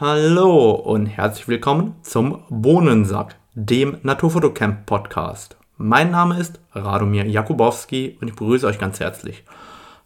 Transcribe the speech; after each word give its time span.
Hallo 0.00 0.74
und 0.74 1.06
herzlich 1.06 1.48
willkommen 1.48 1.96
zum 2.02 2.44
Bohnensack, 2.50 3.34
dem 3.54 3.98
Naturfotocamp 4.04 4.86
Podcast. 4.86 5.56
Mein 5.76 6.12
Name 6.12 6.38
ist 6.38 6.60
Radomir 6.72 7.26
Jakubowski 7.26 8.16
und 8.20 8.28
ich 8.28 8.36
begrüße 8.36 8.64
euch 8.64 8.78
ganz 8.78 9.00
herzlich. 9.00 9.42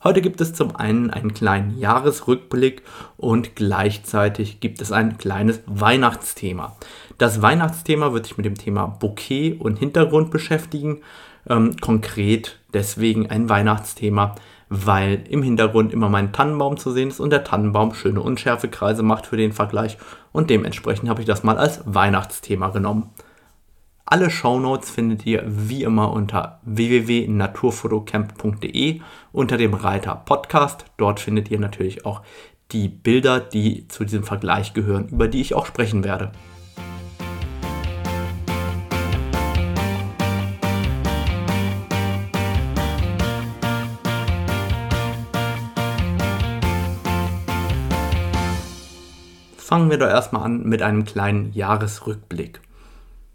Heute 0.03 0.23
gibt 0.23 0.41
es 0.41 0.55
zum 0.55 0.75
einen 0.77 1.11
einen 1.11 1.35
kleinen 1.35 1.79
Jahresrückblick 1.79 2.85
und 3.19 3.55
gleichzeitig 3.55 4.61
gibt 4.61 4.81
es 4.81 4.93
ein 4.93 5.19
kleines 5.19 5.61
Weihnachtsthema. 5.67 6.75
Das 7.19 7.43
Weihnachtsthema 7.43 8.15
wird 8.15 8.25
sich 8.25 8.39
mit 8.39 8.47
dem 8.47 8.55
Thema 8.55 8.87
Bouquet 8.87 9.61
und 9.61 9.79
Hintergrund 9.79 10.31
beschäftigen. 10.31 11.03
Ähm, 11.47 11.77
konkret 11.83 12.61
deswegen 12.73 13.29
ein 13.29 13.51
Weihnachtsthema, 13.51 14.37
weil 14.75 15.25
im 15.29 15.43
Hintergrund 15.43 15.93
immer 15.93 16.09
mein 16.09 16.33
Tannenbaum 16.33 16.79
zu 16.79 16.93
sehen 16.93 17.11
ist 17.11 17.21
und 17.21 17.29
der 17.29 17.45
Tannenbaum 17.45 17.93
schöne 17.93 18.23
Unschärfekreise 18.23 19.03
macht 19.03 19.27
für 19.27 19.37
den 19.37 19.53
Vergleich 19.53 19.99
und 20.33 20.49
dementsprechend 20.49 21.11
habe 21.11 21.21
ich 21.21 21.27
das 21.27 21.43
mal 21.43 21.59
als 21.59 21.83
Weihnachtsthema 21.85 22.71
genommen. 22.71 23.11
Alle 24.07 24.31
Shownotes 24.31 24.89
findet 24.89 25.27
ihr 25.27 25.45
wie 25.47 25.83
immer 25.83 26.11
unter 26.11 26.59
www.naturfotocamp.de 26.65 29.03
unter 29.31 29.59
dem 29.59 29.75
Reiter 29.75 30.23
Podcast. 30.25 30.87
Dort 30.97 31.21
findet 31.21 31.51
ihr 31.51 31.61
natürlich 31.61 32.07
auch 32.07 32.23
die 32.71 32.89
Bilder, 32.89 33.41
die 33.41 33.89
zu 33.89 34.05
diesem 34.05 34.25
Vergleich 34.25 34.73
gehören, 34.73 35.09
über 35.09 35.29
die 35.29 35.43
ich 35.43 35.55
auch 35.55 35.67
sprechen 35.67 36.03
werde. 36.03 36.33
Fangen 49.73 49.91
wir 49.91 49.97
doch 49.97 50.09
erstmal 50.09 50.43
an 50.43 50.65
mit 50.65 50.83
einem 50.83 51.07
kleinen 51.07 51.55
Jahresrückblick. 51.55 52.61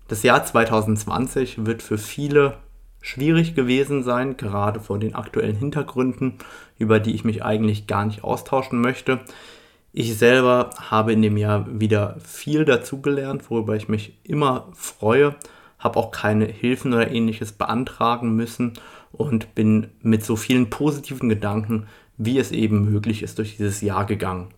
Das 0.07 0.21
Jahr 0.21 0.45
2020 0.45 1.65
wird 1.65 1.81
für 1.81 1.97
viele 1.97 2.59
schwierig 3.01 3.55
gewesen 3.55 4.03
sein, 4.03 4.37
gerade 4.37 4.79
vor 4.79 4.99
den 4.99 5.15
aktuellen 5.15 5.55
Hintergründen, 5.55 6.35
über 6.77 6.99
die 6.99 7.15
ich 7.15 7.23
mich 7.23 7.43
eigentlich 7.43 7.87
gar 7.87 8.05
nicht 8.05 8.23
austauschen 8.23 8.81
möchte. 8.81 9.19
Ich 9.93 10.15
selber 10.15 10.69
habe 10.91 11.11
in 11.11 11.23
dem 11.23 11.37
Jahr 11.37 11.65
wieder 11.79 12.17
viel 12.23 12.65
dazugelernt, 12.65 13.49
worüber 13.49 13.75
ich 13.75 13.89
mich 13.89 14.19
immer 14.23 14.67
freue, 14.75 15.33
habe 15.79 15.97
auch 15.97 16.11
keine 16.11 16.45
Hilfen 16.45 16.93
oder 16.93 17.09
ähnliches 17.09 17.51
beantragen 17.51 18.35
müssen 18.35 18.73
und 19.11 19.55
bin 19.55 19.87
mit 20.03 20.23
so 20.23 20.35
vielen 20.35 20.69
positiven 20.69 21.29
Gedanken, 21.29 21.87
wie 22.17 22.37
es 22.37 22.51
eben 22.51 22.85
möglich 22.85 23.23
ist, 23.23 23.39
durch 23.39 23.57
dieses 23.57 23.81
Jahr 23.81 24.05
gegangen. 24.05 24.49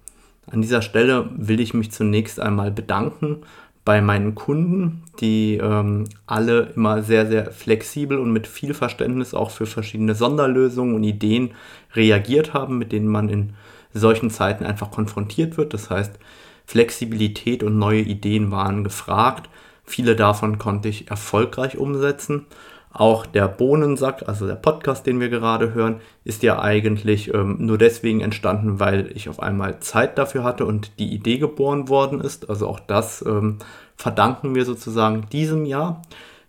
An 0.51 0.61
dieser 0.61 0.81
Stelle 0.81 1.29
will 1.35 1.59
ich 1.59 1.73
mich 1.73 1.91
zunächst 1.91 2.39
einmal 2.39 2.71
bedanken 2.71 3.43
bei 3.85 4.01
meinen 4.01 4.35
Kunden, 4.35 5.03
die 5.19 5.57
ähm, 5.57 6.05
alle 6.27 6.73
immer 6.75 7.01
sehr, 7.01 7.27
sehr 7.27 7.51
flexibel 7.51 8.17
und 8.19 8.31
mit 8.31 8.47
viel 8.47 8.73
Verständnis 8.73 9.33
auch 9.33 9.51
für 9.51 9.65
verschiedene 9.65 10.15
Sonderlösungen 10.15 10.95
und 10.95 11.03
Ideen 11.03 11.51
reagiert 11.93 12.53
haben, 12.53 12.77
mit 12.77 12.91
denen 12.91 13.07
man 13.07 13.29
in 13.29 13.53
solchen 13.93 14.29
Zeiten 14.29 14.65
einfach 14.65 14.91
konfrontiert 14.91 15.57
wird. 15.57 15.73
Das 15.73 15.89
heißt, 15.89 16.19
Flexibilität 16.65 17.63
und 17.63 17.79
neue 17.79 18.01
Ideen 18.01 18.51
waren 18.51 18.83
gefragt. 18.83 19.49
Viele 19.83 20.15
davon 20.15 20.59
konnte 20.59 20.87
ich 20.87 21.09
erfolgreich 21.09 21.77
umsetzen. 21.77 22.45
Auch 22.91 23.27
der 23.27 23.47
Bohnensack, 23.47 24.27
also 24.27 24.47
der 24.47 24.55
Podcast, 24.55 25.05
den 25.05 25.19
wir 25.19 25.29
gerade 25.29 25.73
hören, 25.75 26.01
ist 26.23 26.41
ja 26.41 26.59
eigentlich 26.59 27.31
ähm, 27.33 27.57
nur 27.59 27.77
deswegen 27.77 28.21
entstanden, 28.21 28.79
weil 28.79 29.11
ich 29.15 29.29
auf 29.29 29.39
einmal 29.39 29.79
Zeit 29.79 30.17
dafür 30.17 30.43
hatte 30.43 30.65
und 30.65 30.97
die 30.97 31.13
Idee 31.13 31.37
geboren 31.37 31.87
worden 31.87 32.19
ist. 32.19 32.49
Also 32.49 32.67
auch 32.67 32.79
das 32.79 33.23
ähm, 33.25 33.59
verdanken 33.95 34.55
wir 34.55 34.65
sozusagen 34.65 35.27
diesem 35.31 35.65
Jahr. 35.65 36.01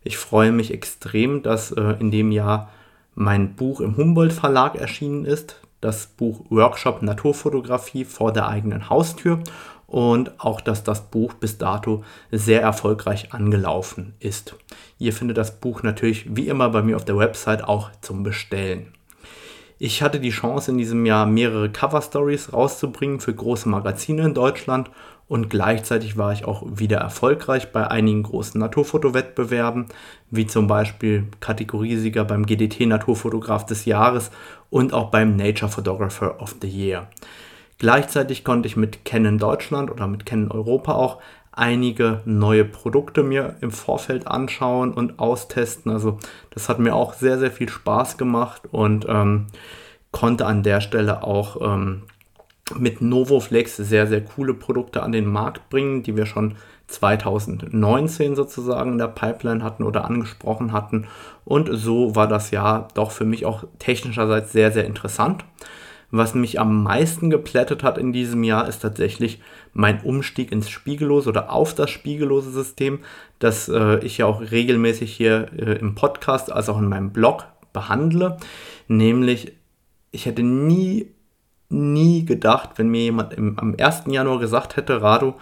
Ich 0.03 0.17
freue 0.17 0.51
mich 0.51 0.73
extrem, 0.73 1.43
dass 1.43 1.73
äh, 1.73 1.97
in 2.01 2.11
dem 2.11 2.33
Jahr 2.33 2.71
mein 3.15 3.55
Buch 3.55 3.81
im 3.81 3.99
Humboldt 3.99 4.33
Verlag 4.33 4.77
erschienen 4.77 5.27
ist. 5.27 5.61
Das 5.83 6.07
Buch 6.07 6.45
Workshop 6.49 7.03
Naturfotografie 7.03 8.05
vor 8.07 8.33
der 8.33 8.49
eigenen 8.49 8.89
Haustür 8.89 9.41
und 9.91 10.39
auch, 10.39 10.61
dass 10.61 10.85
das 10.85 11.11
Buch 11.11 11.35
bis 11.35 11.59
dato 11.59 12.05
sehr 12.31 12.63
erfolgreich 12.63 13.35
angelaufen 13.35 14.15
ist. 14.21 14.55
Ihr 14.99 15.13
findet 15.13 15.37
das 15.37 15.61
Buch 15.61 15.83
natürlich 15.83 16.35
wie 16.35 16.49
immer 16.49 16.71
bei 16.71 16.81
mir 16.83 16.97
auf 16.97 17.05
der 17.05 17.19
Website 17.19 17.65
auch 17.65 17.91
zum 18.01 18.23
Bestellen. 18.23 18.93
Ich 19.79 20.03
hatte 20.03 20.21
die 20.21 20.31
Chance 20.31 20.71
in 20.71 20.79
diesem 20.79 21.07
Jahr 21.07 21.27
mehrere 21.27 21.71
Cover 21.71 22.03
Stories 22.03 22.53
rauszubringen 22.53 23.19
für 23.19 23.35
große 23.35 23.69
Magazine 23.69 24.23
in 24.27 24.35
Deutschland 24.35 24.91
und 25.27 25.49
gleichzeitig 25.49 26.17
war 26.17 26.33
ich 26.33 26.45
auch 26.45 26.63
wieder 26.67 26.99
erfolgreich 26.99 27.73
bei 27.73 27.91
einigen 27.91 28.23
großen 28.23 28.61
Naturfotowettbewerben, 28.61 29.87
wie 30.31 30.47
zum 30.47 30.67
Beispiel 30.67 31.29
Kategoriesieger 31.41 32.25
beim 32.25 32.47
GDT 32.47 32.87
Naturfotograf 32.87 33.65
des 33.65 33.87
Jahres 33.87 34.31
und 34.71 34.93
auch 34.93 35.11
beim 35.11 35.35
Nature 35.35 35.71
Photographer 35.71 36.41
of 36.41 36.57
the 36.61 36.69
Year. 36.69 37.09
Gleichzeitig 37.81 38.45
konnte 38.45 38.69
ich 38.69 38.77
mit 38.77 39.07
Canon 39.07 39.39
Deutschland 39.39 39.91
oder 39.91 40.07
mit 40.07 40.27
Canon 40.27 40.51
Europa 40.51 40.93
auch 40.93 41.19
einige 41.51 42.21
neue 42.27 42.67
Produkte 42.67 43.23
mir 43.23 43.57
im 43.63 43.71
Vorfeld 43.71 44.27
anschauen 44.27 44.93
und 44.93 45.19
austesten. 45.19 45.91
Also 45.91 46.19
das 46.51 46.69
hat 46.69 46.79
mir 46.79 46.95
auch 46.95 47.15
sehr, 47.15 47.39
sehr 47.39 47.51
viel 47.51 47.71
Spaß 47.71 48.19
gemacht 48.19 48.63
und 48.71 49.07
ähm, 49.09 49.47
konnte 50.13 50.45
an 50.45 50.63
der 50.63 50.83
Stelle 50.83 51.23
auch 51.23 51.57
ähm, 51.63 52.03
mit 52.79 53.01
Novoflex 53.01 53.79
sehr, 53.79 54.07
sehr 54.07 54.23
coole 54.23 54.53
Produkte 54.53 55.03
an 55.03 55.13
den 55.13 55.27
Markt 55.27 55.71
bringen, 55.71 56.03
die 56.03 56.17
wir 56.19 56.27
schon 56.27 56.57
2019 56.87 58.37
sozusagen 58.37 58.93
in 58.93 58.99
der 58.99 59.09
Pipeline 59.09 59.65
hatten 59.65 59.85
oder 59.85 60.05
angesprochen 60.05 60.73
hatten. 60.73 61.07
Und 61.47 61.71
so 61.73 62.15
war 62.15 62.29
das 62.29 62.51
Jahr 62.51 62.89
doch 62.93 63.11
für 63.11 63.25
mich 63.25 63.47
auch 63.47 63.65
technischerseits 63.79 64.53
sehr, 64.53 64.71
sehr 64.71 64.85
interessant. 64.85 65.47
Was 66.11 66.35
mich 66.35 66.59
am 66.59 66.83
meisten 66.83 67.31
geplättet 67.31 67.83
hat 67.83 67.97
in 67.97 68.13
diesem 68.13 68.43
Jahr, 68.43 68.69
ist 68.69 68.81
tatsächlich 68.81 69.41
mein 69.73 70.01
Umstieg 70.03 70.51
ins 70.51 70.69
Spiegellose 70.69 71.29
oder 71.29 71.53
auf 71.53 71.75
das 71.75 71.91
Spiegellose 71.91 72.51
System, 72.51 73.01
das 73.39 73.69
äh, 73.69 73.99
ich 74.05 74.19
ja 74.19 74.27
auch 74.27 74.41
regelmäßig 74.41 75.13
hier 75.13 75.49
äh, 75.57 75.79
im 75.79 75.95
Podcast 75.95 76.51
als 76.51 76.69
auch 76.69 76.79
in 76.79 76.89
meinem 76.89 77.13
Blog 77.13 77.47
behandle. 77.73 78.39
Nämlich, 78.89 79.53
ich 80.11 80.27
hätte 80.27 80.43
nie, 80.43 81.09
nie 81.69 82.25
gedacht, 82.25 82.71
wenn 82.77 82.89
mir 82.89 83.03
jemand 83.03 83.35
im, 83.35 83.57
am 83.59 83.77
1. 83.79 84.05
Januar 84.09 84.41
gesagt 84.41 84.77
hätte, 84.77 85.01
Rado, 85.03 85.37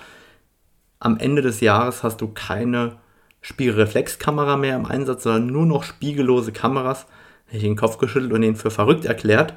am 1.01 1.19
Ende 1.19 1.41
des 1.41 1.61
Jahres 1.61 2.03
hast 2.03 2.21
du 2.21 2.29
keine 2.29 2.97
Spiegelreflexkamera 3.41 4.57
mehr 4.57 4.77
im 4.77 4.85
Einsatz, 4.85 5.23
sondern 5.23 5.47
nur 5.47 5.65
noch 5.65 5.85
spiegellose 5.85 6.53
Kameras. 6.53 7.07
Hätte 7.47 7.59
ich 7.59 7.63
den 7.63 7.77
Kopf 7.77 7.97
geschüttelt 7.97 8.33
und 8.33 8.43
ihn 8.43 8.57
für 8.57 8.71
verrückt 8.71 9.07
erklärt. 9.07 9.55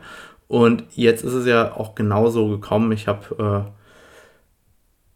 Und 0.51 0.83
jetzt 0.97 1.23
ist 1.23 1.31
es 1.31 1.45
ja 1.45 1.77
auch 1.77 1.95
genauso 1.95 2.49
gekommen. 2.49 2.91
Ich 2.91 3.07
habe 3.07 3.71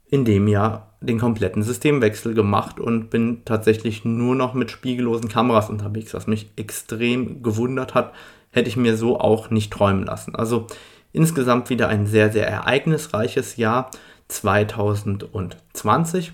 äh, 0.09 0.15
in 0.15 0.23
dem 0.23 0.47
Jahr 0.47 0.95
den 1.01 1.19
kompletten 1.19 1.61
Systemwechsel 1.61 2.33
gemacht 2.33 2.79
und 2.79 3.09
bin 3.09 3.43
tatsächlich 3.43 4.05
nur 4.05 4.33
noch 4.33 4.53
mit 4.53 4.71
spiegellosen 4.71 5.27
Kameras 5.27 5.69
unterwegs, 5.69 6.13
was 6.13 6.25
mich 6.25 6.51
extrem 6.55 7.43
gewundert 7.43 7.95
hat. 7.95 8.13
Hätte 8.51 8.69
ich 8.69 8.77
mir 8.77 8.95
so 8.95 9.19
auch 9.19 9.49
nicht 9.49 9.73
träumen 9.73 10.05
lassen. 10.05 10.35
Also 10.35 10.67
insgesamt 11.11 11.69
wieder 11.69 11.89
ein 11.89 12.07
sehr, 12.07 12.31
sehr 12.31 12.47
ereignisreiches 12.47 13.57
Jahr 13.57 13.91
2020. 14.29 16.31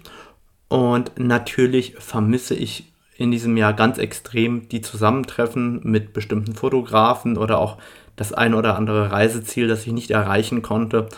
Und 0.68 1.12
natürlich 1.18 1.96
vermisse 1.98 2.54
ich 2.54 2.94
in 3.18 3.32
diesem 3.32 3.58
Jahr 3.58 3.74
ganz 3.74 3.98
extrem 3.98 4.70
die 4.70 4.82
Zusammentreffen 4.82 5.82
mit 5.84 6.14
bestimmten 6.14 6.54
Fotografen 6.54 7.40
oder 7.40 7.58
auch 7.58 7.80
das 8.22 8.34
ein 8.34 8.54
oder 8.54 8.76
andere 8.78 9.12
Reiseziel, 9.12 9.68
das 9.68 9.86
ich 9.88 9.94
nicht 9.94 10.12
erreichen 10.12 10.62
konnte. 10.62 11.10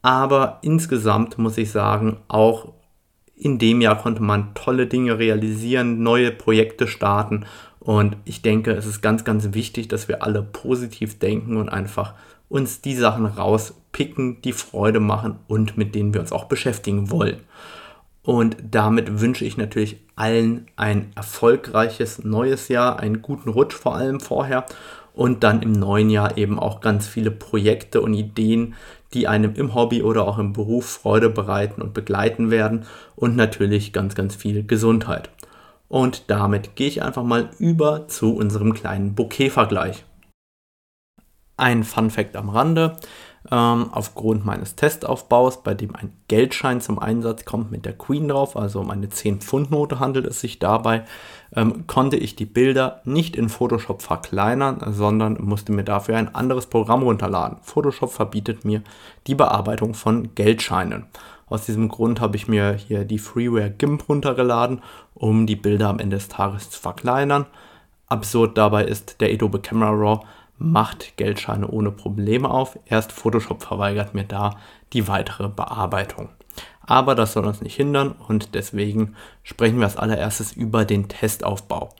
Aber 0.00 0.58
insgesamt 0.62 1.36
muss 1.36 1.58
ich 1.58 1.70
sagen, 1.70 2.16
auch 2.28 2.72
in 3.36 3.58
dem 3.58 3.82
Jahr 3.82 3.98
konnte 3.98 4.22
man 4.22 4.54
tolle 4.54 4.86
Dinge 4.86 5.18
realisieren, 5.18 6.02
neue 6.02 6.30
Projekte 6.30 6.88
starten. 6.88 7.44
Und 7.78 8.16
ich 8.24 8.40
denke, 8.40 8.72
es 8.72 8.86
ist 8.86 9.02
ganz, 9.02 9.24
ganz 9.24 9.52
wichtig, 9.52 9.88
dass 9.88 10.08
wir 10.08 10.22
alle 10.22 10.42
positiv 10.42 11.18
denken 11.18 11.58
und 11.58 11.68
einfach 11.68 12.14
uns 12.48 12.80
die 12.80 12.96
Sachen 12.96 13.26
rauspicken, 13.26 14.40
die 14.40 14.52
Freude 14.54 15.00
machen 15.00 15.36
und 15.46 15.76
mit 15.76 15.94
denen 15.94 16.14
wir 16.14 16.22
uns 16.22 16.32
auch 16.32 16.44
beschäftigen 16.44 17.10
wollen. 17.10 17.40
Und 18.22 18.56
damit 18.70 19.20
wünsche 19.20 19.44
ich 19.44 19.56
natürlich 19.56 19.98
allen 20.16 20.66
ein 20.76 21.12
erfolgreiches 21.14 22.24
neues 22.24 22.68
Jahr, 22.68 22.98
einen 22.98 23.22
guten 23.22 23.48
Rutsch 23.50 23.74
vor 23.74 23.96
allem 23.96 24.20
vorher 24.20 24.66
und 25.20 25.44
dann 25.44 25.60
im 25.60 25.72
neuen 25.72 26.08
Jahr 26.08 26.38
eben 26.38 26.58
auch 26.58 26.80
ganz 26.80 27.06
viele 27.06 27.30
Projekte 27.30 28.00
und 28.00 28.14
Ideen, 28.14 28.74
die 29.12 29.28
einem 29.28 29.54
im 29.54 29.74
Hobby 29.74 30.02
oder 30.02 30.26
auch 30.26 30.38
im 30.38 30.54
Beruf 30.54 30.86
Freude 30.86 31.28
bereiten 31.28 31.82
und 31.82 31.92
begleiten 31.92 32.50
werden 32.50 32.86
und 33.16 33.36
natürlich 33.36 33.92
ganz, 33.92 34.14
ganz 34.14 34.34
viel 34.34 34.64
Gesundheit. 34.64 35.28
Und 35.88 36.30
damit 36.30 36.74
gehe 36.74 36.88
ich 36.88 37.02
einfach 37.02 37.22
mal 37.22 37.50
über 37.58 38.08
zu 38.08 38.34
unserem 38.34 38.72
kleinen 38.72 39.14
Bouquet-Vergleich. 39.14 40.06
Ein 41.58 41.84
Fun 41.84 42.08
Fact 42.08 42.34
am 42.34 42.48
Rande. 42.48 42.96
Ähm, 43.50 43.88
aufgrund 43.92 44.44
meines 44.44 44.76
Testaufbaus, 44.76 45.62
bei 45.62 45.72
dem 45.74 45.96
ein 45.96 46.12
Geldschein 46.28 46.80
zum 46.80 46.98
Einsatz 46.98 47.44
kommt 47.44 47.70
mit 47.70 47.86
der 47.86 47.96
Queen 47.96 48.28
drauf, 48.28 48.56
also 48.56 48.80
um 48.80 48.90
eine 48.90 49.06
10-Pfund-Note 49.06 49.98
handelt 49.98 50.26
es 50.26 50.40
sich 50.40 50.58
dabei, 50.58 51.04
ähm, 51.56 51.86
konnte 51.86 52.16
ich 52.16 52.36
die 52.36 52.44
Bilder 52.44 53.00
nicht 53.04 53.36
in 53.36 53.48
Photoshop 53.48 54.02
verkleinern, 54.02 54.92
sondern 54.92 55.38
musste 55.40 55.72
mir 55.72 55.84
dafür 55.84 56.16
ein 56.16 56.34
anderes 56.34 56.66
Programm 56.66 57.02
runterladen. 57.02 57.58
Photoshop 57.62 58.12
verbietet 58.12 58.64
mir 58.64 58.82
die 59.26 59.34
Bearbeitung 59.34 59.94
von 59.94 60.34
Geldscheinen. 60.34 61.06
Aus 61.46 61.66
diesem 61.66 61.88
Grund 61.88 62.20
habe 62.20 62.36
ich 62.36 62.46
mir 62.46 62.74
hier 62.74 63.04
die 63.04 63.18
Freeware 63.18 63.70
GIMP 63.70 64.08
runtergeladen, 64.08 64.82
um 65.14 65.46
die 65.46 65.56
Bilder 65.56 65.88
am 65.88 65.98
Ende 65.98 66.16
des 66.16 66.28
Tages 66.28 66.70
zu 66.70 66.80
verkleinern. 66.80 67.46
Absurd 68.06 68.58
dabei 68.58 68.84
ist, 68.84 69.20
der 69.20 69.32
Adobe 69.32 69.60
Camera 69.60 69.90
Raw 69.90 70.20
macht 70.60 71.16
Geldscheine 71.16 71.66
ohne 71.66 71.90
Probleme 71.90 72.48
auf. 72.48 72.78
Erst 72.86 73.10
Photoshop 73.10 73.62
verweigert 73.62 74.14
mir 74.14 74.24
da 74.24 74.56
die 74.92 75.08
weitere 75.08 75.48
Bearbeitung. 75.48 76.28
Aber 76.82 77.14
das 77.14 77.32
soll 77.32 77.46
uns 77.46 77.62
nicht 77.62 77.74
hindern 77.74 78.14
und 78.28 78.54
deswegen 78.54 79.16
sprechen 79.42 79.78
wir 79.78 79.86
als 79.86 79.96
allererstes 79.96 80.52
über 80.52 80.84
den 80.84 81.08
Testaufbau. 81.08 81.90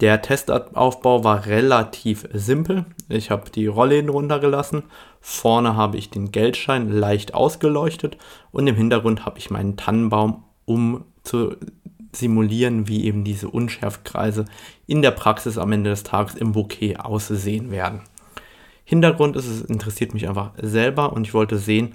Der 0.00 0.20
Testaufbau 0.20 1.22
war 1.22 1.46
relativ 1.46 2.26
simpel. 2.32 2.86
Ich 3.08 3.30
habe 3.30 3.50
die 3.50 3.68
Rollläden 3.68 4.10
runtergelassen. 4.10 4.84
Vorne 5.20 5.76
habe 5.76 5.96
ich 5.96 6.10
den 6.10 6.32
Geldschein 6.32 6.88
leicht 6.88 7.34
ausgeleuchtet 7.34 8.16
und 8.50 8.66
im 8.66 8.74
Hintergrund 8.74 9.24
habe 9.24 9.38
ich 9.38 9.50
meinen 9.50 9.76
Tannenbaum, 9.76 10.42
um 10.64 11.04
zu 11.22 11.54
simulieren, 12.12 12.88
wie 12.88 13.04
eben 13.04 13.24
diese 13.24 13.48
Unschärfkreise 13.48 14.44
in 14.86 15.02
der 15.02 15.10
Praxis 15.10 15.58
am 15.58 15.72
Ende 15.72 15.90
des 15.90 16.02
Tages 16.02 16.34
im 16.34 16.52
Bouquet 16.52 16.98
aussehen 16.98 17.70
werden. 17.70 18.00
Hintergrund 18.84 19.36
ist 19.36 19.46
es 19.46 19.62
interessiert 19.62 20.12
mich 20.12 20.28
einfach 20.28 20.50
selber 20.60 21.12
und 21.12 21.26
ich 21.26 21.34
wollte 21.34 21.58
sehen, 21.58 21.94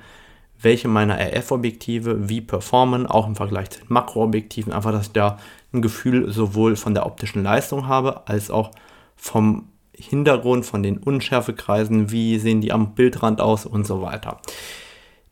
welche 0.60 0.88
meiner 0.88 1.20
RF-Objektive 1.20 2.30
wie 2.30 2.42
performen, 2.42 3.06
auch 3.06 3.28
im 3.28 3.36
Vergleich 3.36 3.70
zu 3.70 3.80
den 3.80 3.94
Makroobjektiven, 3.94 4.74
einfach, 4.74 4.92
dass 4.92 5.08
ich 5.08 5.14
da 5.14 5.38
ein 5.72 5.82
Gefühl 5.82 6.32
sowohl 6.32 6.76
von 6.76 6.94
der 6.94 7.06
optischen 7.06 7.44
Leistung 7.44 7.88
habe, 7.88 8.28
als 8.28 8.50
auch 8.50 8.72
vom 9.16 9.68
Hintergrund, 9.94 10.66
von 10.66 10.84
den 10.84 10.98
Unschärfekreisen, 10.98 12.12
wie 12.12 12.40
sehen 12.40 12.62
die 12.62 12.72
am 12.72 12.96
Bildrand 12.96 13.42
aus 13.42 13.66
und 13.66 13.86
so 13.86 14.02
weiter. 14.02 14.40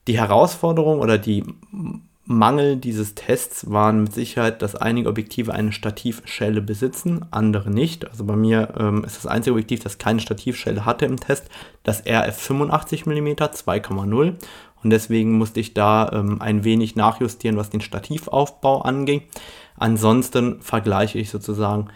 Die 0.07 0.19
Herausforderung 0.19 0.99
oder 0.99 1.17
die 1.17 1.43
Mangel 2.27 2.77
dieses 2.77 3.13
Tests 3.13 3.69
waren 3.69 4.03
mit 4.03 4.13
Sicherheit, 4.13 4.61
dass 4.61 4.75
einige 4.75 5.09
Objektive 5.09 5.53
eine 5.53 5.71
Stativschelle 5.71 6.61
besitzen, 6.61 7.25
andere 7.29 7.69
nicht. 7.69 8.09
Also 8.09 8.25
bei 8.25 8.35
mir 8.35 8.73
ähm, 8.79 9.03
ist 9.03 9.17
das 9.17 9.27
einzige 9.27 9.53
Objektiv, 9.53 9.83
das 9.83 9.99
keine 9.99 10.19
Stativschelle 10.19 10.85
hatte 10.85 11.05
im 11.05 11.19
Test, 11.19 11.49
das 11.83 12.03
RF 12.07 12.35
85 12.35 13.05
mm 13.05 13.27
2,0 13.27 14.33
und 14.85 14.91
deswegen 14.91 15.33
musste 15.33 15.59
ich 15.59 15.73
da 15.73 16.11
ähm, 16.13 16.41
ein 16.41 16.63
wenig 16.63 16.95
nachjustieren, 16.95 17.57
was 17.57 17.71
den 17.71 17.81
Stativaufbau 17.81 18.81
anging. 18.81 19.23
Ansonsten 19.77 20.61
vergleiche 20.61 21.17
ich 21.17 21.31
sozusagen 21.31 21.87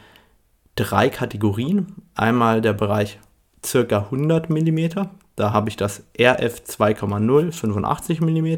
drei 0.76 1.10
Kategorien. 1.10 1.96
Einmal 2.16 2.62
der 2.62 2.74
Bereich 2.74 3.20
ca. 3.62 3.98
100 3.98 4.50
mm, 4.50 4.80
da 5.36 5.54
habe 5.54 5.70
ich 5.70 5.78
das 5.78 6.04
RF 6.20 6.64
2,0 6.68 7.52
85 7.52 8.22
mm 8.22 8.58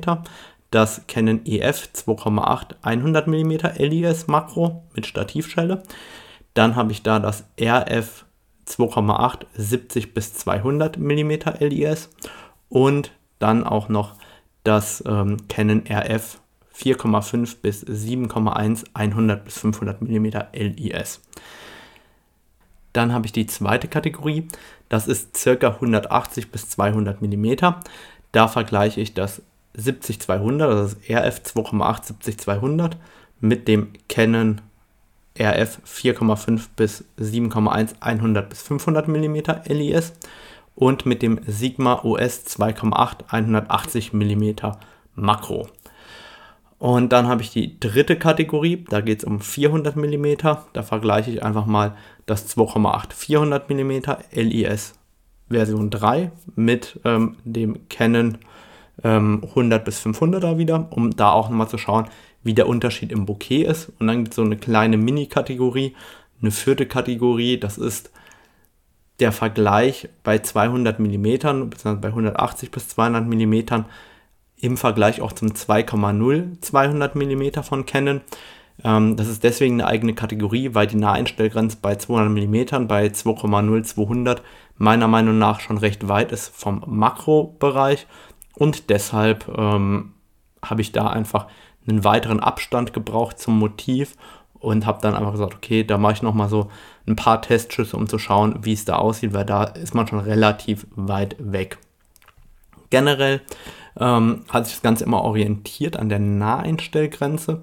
das 0.72 1.02
Canon 1.08 1.46
EF 1.46 1.90
2,8 1.94 2.76
100 2.82 3.28
mm 3.28 3.52
LIS 3.78 4.28
Makro 4.28 4.84
mit 4.96 5.06
Stativschelle. 5.06 5.84
Dann 6.54 6.76
habe 6.76 6.92
ich 6.92 7.04
da 7.04 7.20
das 7.20 7.46
RF 7.60 8.26
2,8 8.68 9.46
70 9.54 10.14
bis 10.14 10.34
200 10.34 10.98
mm 10.98 11.32
LIS 11.60 12.10
und 12.70 13.12
dann 13.40 13.64
auch 13.64 13.90
noch 13.90 14.16
das 14.64 15.04
ähm, 15.06 15.38
Canon 15.50 15.84
RF 15.90 16.40
4,5 16.76 17.58
bis 17.62 17.86
7,1 17.86 18.86
100 18.94 19.44
bis 19.44 19.60
500 19.60 20.02
mm 20.02 20.26
LIS. 20.54 21.22
Dann 22.94 23.14
habe 23.14 23.26
ich 23.26 23.32
die 23.32 23.46
zweite 23.46 23.88
Kategorie, 23.88 24.48
das 24.90 25.08
ist 25.08 25.34
ca. 25.44 25.68
180 25.68 26.52
bis 26.52 26.70
200 26.70 27.22
mm. 27.22 27.54
Da 28.32 28.48
vergleiche 28.48 29.02
ich 29.02 29.14
das 29.14 29.42
70-200, 29.78 30.64
also 30.64 30.84
das 30.84 30.98
RF 31.10 31.42
2,8 31.44 32.14
70-200 32.24 32.92
mit 33.40 33.68
dem 33.68 33.90
Canon 34.10 34.62
RF 35.40 35.80
4,5 35.86 36.68
bis 36.76 37.06
7,1 37.20 37.96
100 38.00 38.50
bis 38.50 38.62
500 38.64 39.08
mm 39.08 39.38
LIS 39.68 40.14
und 40.76 41.06
mit 41.06 41.22
dem 41.22 41.40
Sigma 41.48 42.02
OS 42.04 42.46
2,8 42.46 43.30
180 43.30 44.14
mm 44.14 44.56
Makro. 45.16 45.68
Und 46.80 47.14
dann 47.14 47.28
habe 47.28 47.44
ich 47.44 47.52
die 47.52 47.80
dritte 47.80 48.16
Kategorie, 48.16 48.84
da 48.90 49.02
geht 49.02 49.20
es 49.20 49.24
um 49.24 49.40
400 49.40 49.96
mm. 49.96 50.26
Da 50.74 50.82
vergleiche 50.82 51.30
ich 51.30 51.44
einfach 51.44 51.68
mal 51.68 51.96
das 52.26 52.58
2,8 52.58 53.14
400 53.14 53.70
mm 53.70 54.02
LIS 54.34 54.96
Version 55.48 55.92
3 55.92 56.32
mit 56.56 57.00
ähm, 57.06 57.38
dem 57.44 57.88
Canon 57.90 58.40
100 59.04 59.80
ähm, 59.80 59.84
bis 59.84 60.06
500er 60.06 60.58
wieder, 60.58 60.88
um 60.92 61.16
da 61.16 61.32
auch 61.32 61.50
nochmal 61.50 61.70
zu 61.70 61.78
schauen, 61.78 62.06
wie 62.44 62.54
der 62.54 62.68
Unterschied 62.68 63.12
im 63.12 63.26
Bouquet 63.26 63.64
ist. 63.64 63.92
Und 64.00 64.08
dann 64.08 64.18
gibt 64.18 64.30
es 64.30 64.36
so 64.36 64.44
eine 64.44 64.58
kleine 64.58 64.98
Mini-Kategorie, 64.98 65.96
eine 66.42 66.52
vierte 66.52 66.86
Kategorie, 66.86 67.60
das 67.60 67.78
ist 67.78 68.12
der 69.20 69.32
Vergleich 69.32 70.10
bei 70.24 70.40
200 70.40 71.00
mm, 71.00 71.24
beziehungsweise 71.24 71.98
bei 71.98 72.08
180 72.08 72.72
bis 72.72 72.90
200 72.90 73.28
mm 73.28 73.86
im 74.62 74.78
Vergleich 74.78 75.22
auch 75.22 75.32
zum 75.32 75.50
2,0 75.50 76.62
200 76.62 77.16
mm 77.16 77.62
von 77.62 77.86
Canon. 77.86 78.22
Ähm, 78.84 79.16
das 79.16 79.28
ist 79.28 79.44
deswegen 79.44 79.76
eine 79.76 79.88
eigene 79.88 80.14
Kategorie, 80.14 80.74
weil 80.74 80.88
die 80.88 80.98
Naheinstellgrenze 80.98 81.78
bei 81.82 81.96
200 81.96 82.32
mm 82.32 82.88
bei 82.88 83.08
2,0 83.08 83.84
200 83.84 84.42
meiner 84.78 85.08
Meinung 85.08 85.38
nach 85.38 85.60
schon 85.60 85.78
recht 85.78 86.08
weit 86.08 86.32
ist 86.32 86.50
vom 86.56 86.84
Makrobereich 86.88 88.08
und 88.56 88.90
deshalb 88.90 89.48
ähm, 89.58 90.14
habe 90.64 90.82
ich 90.82 90.92
da 90.92 91.08
einfach 91.08 91.48
einen 91.88 92.04
weiteren 92.04 92.40
Abstand 92.40 92.94
gebraucht 92.94 93.40
zum 93.40 93.58
Motiv 93.58 94.16
und 94.54 94.86
habe 94.86 95.02
dann 95.02 95.16
einfach 95.16 95.32
gesagt, 95.32 95.56
okay, 95.56 95.84
da 95.84 95.98
mache 95.98 96.14
ich 96.14 96.22
nochmal 96.22 96.50
so 96.50 96.70
ein 97.08 97.16
paar 97.16 97.42
Testschüsse, 97.42 97.98
um 97.98 98.08
zu 98.08 98.20
schauen, 98.20 98.60
wie 98.62 98.74
es 98.74 98.86
da 98.86 98.98
aussieht, 98.98 99.34
weil 99.34 99.46
da 99.46 99.64
ist 99.64 99.96
man 99.96 100.08
schon 100.08 100.20
relativ 100.20 100.86
weit 100.96 101.36
weg. 101.40 101.80
Generell 102.92 103.42
ähm, 104.00 104.46
hat 104.50 104.66
sich 104.66 104.76
das 104.76 104.84
Ganze 104.84 105.04
immer 105.06 105.24
orientiert 105.24 105.98
an 105.98 106.10
der 106.10 106.20
Naheinstellgrenze 106.20 107.62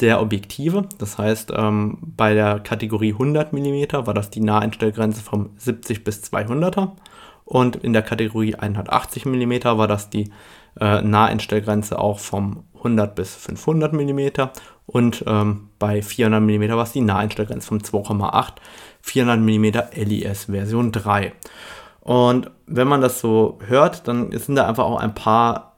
der 0.00 0.20
Objektive. 0.22 0.88
Das 0.98 1.18
heißt, 1.18 1.52
ähm, 1.56 1.98
bei 2.00 2.34
der 2.34 2.60
Kategorie 2.60 3.12
100 3.12 3.52
mm 3.52 4.06
war 4.06 4.14
das 4.14 4.30
die 4.30 4.40
Naheinstellgrenze 4.40 5.22
vom 5.22 5.50
70 5.56 6.04
bis 6.04 6.22
200er 6.22 6.92
und 7.50 7.74
in 7.74 7.92
der 7.92 8.02
Kategorie 8.02 8.54
180 8.54 9.26
mm 9.26 9.64
war 9.64 9.88
das 9.88 10.08
die 10.08 10.30
äh, 10.80 11.02
Naheinstellgrenze 11.02 11.98
auch 11.98 12.20
vom 12.20 12.62
100 12.76 13.16
bis 13.16 13.34
500 13.34 13.92
mm 13.92 14.28
und 14.86 15.24
ähm, 15.26 15.68
bei 15.80 16.00
400 16.00 16.40
mm 16.40 16.70
war 16.76 16.84
es 16.84 16.92
die 16.92 17.00
Naheinstellgrenze 17.00 17.66
vom 17.66 17.78
2,8 17.78 18.52
400 19.00 19.40
mm 19.40 19.64
LIS 20.00 20.44
Version 20.44 20.92
3. 20.92 21.32
Und 22.00 22.52
wenn 22.66 22.86
man 22.86 23.00
das 23.00 23.20
so 23.20 23.58
hört, 23.66 24.06
dann 24.06 24.30
sind 24.38 24.54
da 24.54 24.68
einfach 24.68 24.84
auch 24.84 25.00
ein 25.00 25.14
paar 25.14 25.70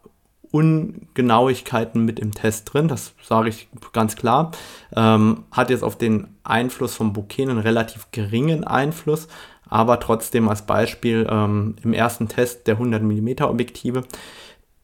Ungenauigkeiten 0.50 2.04
mit 2.04 2.20
im 2.20 2.32
Test 2.32 2.72
drin, 2.72 2.86
das 2.86 3.14
sage 3.22 3.48
ich 3.48 3.68
ganz 3.94 4.14
klar. 4.16 4.50
Ähm, 4.94 5.44
hat 5.50 5.70
jetzt 5.70 5.82
auf 5.82 5.96
den 5.96 6.36
Einfluss 6.44 6.94
vom 6.94 7.14
Bouquet 7.14 7.48
einen 7.48 7.58
relativ 7.58 8.08
geringen 8.12 8.62
Einfluss, 8.62 9.28
aber 9.72 9.98
trotzdem 10.00 10.50
als 10.50 10.62
Beispiel 10.62 11.26
ähm, 11.30 11.76
im 11.82 11.94
ersten 11.94 12.28
Test 12.28 12.66
der 12.66 12.74
100 12.74 13.02
mm 13.02 13.42
Objektive, 13.44 14.02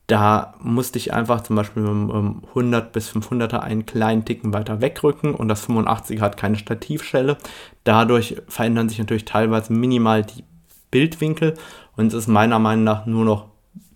da 0.06 0.54
musste 0.60 0.96
ich 0.96 1.12
einfach 1.12 1.42
zum 1.42 1.56
Beispiel 1.56 1.82
mit 1.82 2.10
dem 2.10 2.42
100 2.48 2.84
ähm, 2.84 2.90
bis 2.92 3.10
500er 3.10 3.58
einen 3.58 3.84
kleinen 3.84 4.24
Ticken 4.24 4.54
weiter 4.54 4.80
wegrücken 4.80 5.34
und 5.34 5.48
das 5.48 5.68
85er 5.68 6.20
hat 6.20 6.38
keine 6.38 6.56
Stativschelle. 6.56 7.36
Dadurch 7.84 8.40
verändern 8.48 8.88
sich 8.88 8.98
natürlich 8.98 9.26
teilweise 9.26 9.74
minimal 9.74 10.24
die 10.24 10.44
Bildwinkel 10.90 11.52
und 11.96 12.06
es 12.06 12.14
ist 12.14 12.26
meiner 12.26 12.58
Meinung 12.58 12.84
nach 12.84 13.04
nur 13.04 13.26
noch 13.26 13.48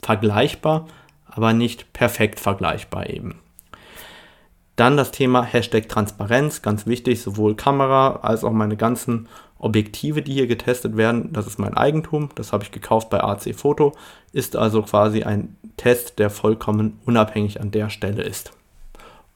vergleichbar, 0.02 0.86
aber 1.24 1.54
nicht 1.54 1.94
perfekt 1.94 2.38
vergleichbar 2.38 3.08
eben. 3.08 3.36
Dann 4.76 4.98
das 4.98 5.10
Thema 5.10 5.42
Hashtag 5.42 5.88
Transparenz, 5.88 6.60
ganz 6.60 6.86
wichtig, 6.86 7.22
sowohl 7.22 7.54
Kamera 7.54 8.20
als 8.22 8.44
auch 8.44 8.52
meine 8.52 8.76
ganzen 8.76 9.28
Objektive, 9.62 10.22
die 10.22 10.34
hier 10.34 10.46
getestet 10.46 10.96
werden, 10.96 11.32
das 11.32 11.46
ist 11.46 11.58
mein 11.58 11.74
Eigentum, 11.74 12.28
das 12.34 12.52
habe 12.52 12.64
ich 12.64 12.70
gekauft 12.70 13.08
bei 13.10 13.22
AC 13.22 13.54
Photo, 13.54 13.94
ist 14.32 14.56
also 14.56 14.82
quasi 14.82 15.22
ein 15.22 15.56
Test, 15.76 16.18
der 16.18 16.30
vollkommen 16.30 16.98
unabhängig 17.06 17.60
an 17.60 17.70
der 17.70 17.88
Stelle 17.88 18.22
ist. 18.22 18.52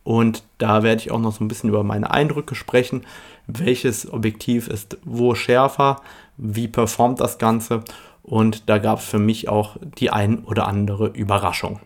Und 0.05 0.45
da 0.59 0.83
werde 0.83 1.01
ich 1.01 1.11
auch 1.11 1.19
noch 1.19 1.33
so 1.33 1.43
ein 1.43 1.49
bisschen 1.49 1.71
über 1.71 1.83
meine 1.83 2.11
Eindrücke 2.11 2.55
sprechen, 2.55 3.07
welches 3.47 4.13
Objektiv 4.13 4.69
ist 4.69 4.99
wo 5.05 5.35
schärfer, 5.35 6.03
wie 6.37 6.69
performt 6.69 7.21
das 7.21 7.39
Ganze 7.39 7.83
und 8.27 8.69
da 8.69 8.79
gab 8.79 8.99
es 8.99 9.07
für 9.07 9.21
mich 9.21 9.49
auch 9.49 9.77
die 9.99 10.11
ein 10.11 10.45
oder 10.45 10.67
andere 10.67 11.07
Überraschung. 11.07 11.81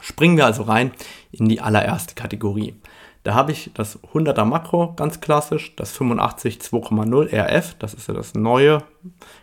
Springen 0.00 0.36
wir 0.36 0.44
also 0.44 0.64
rein 0.64 0.92
in 1.32 1.48
die 1.48 1.60
allererste 1.60 2.14
Kategorie. 2.14 2.74
Da 3.22 3.34
habe 3.34 3.52
ich 3.52 3.70
das 3.74 4.00
100er 4.12 4.44
Makro, 4.44 4.94
ganz 4.96 5.20
klassisch, 5.20 5.76
das 5.76 5.92
85 5.92 6.58
2,0 6.58 7.32
RF, 7.32 7.76
das 7.78 7.94
ist 7.94 8.08
ja 8.08 8.14
das 8.14 8.34
neue, 8.34 8.78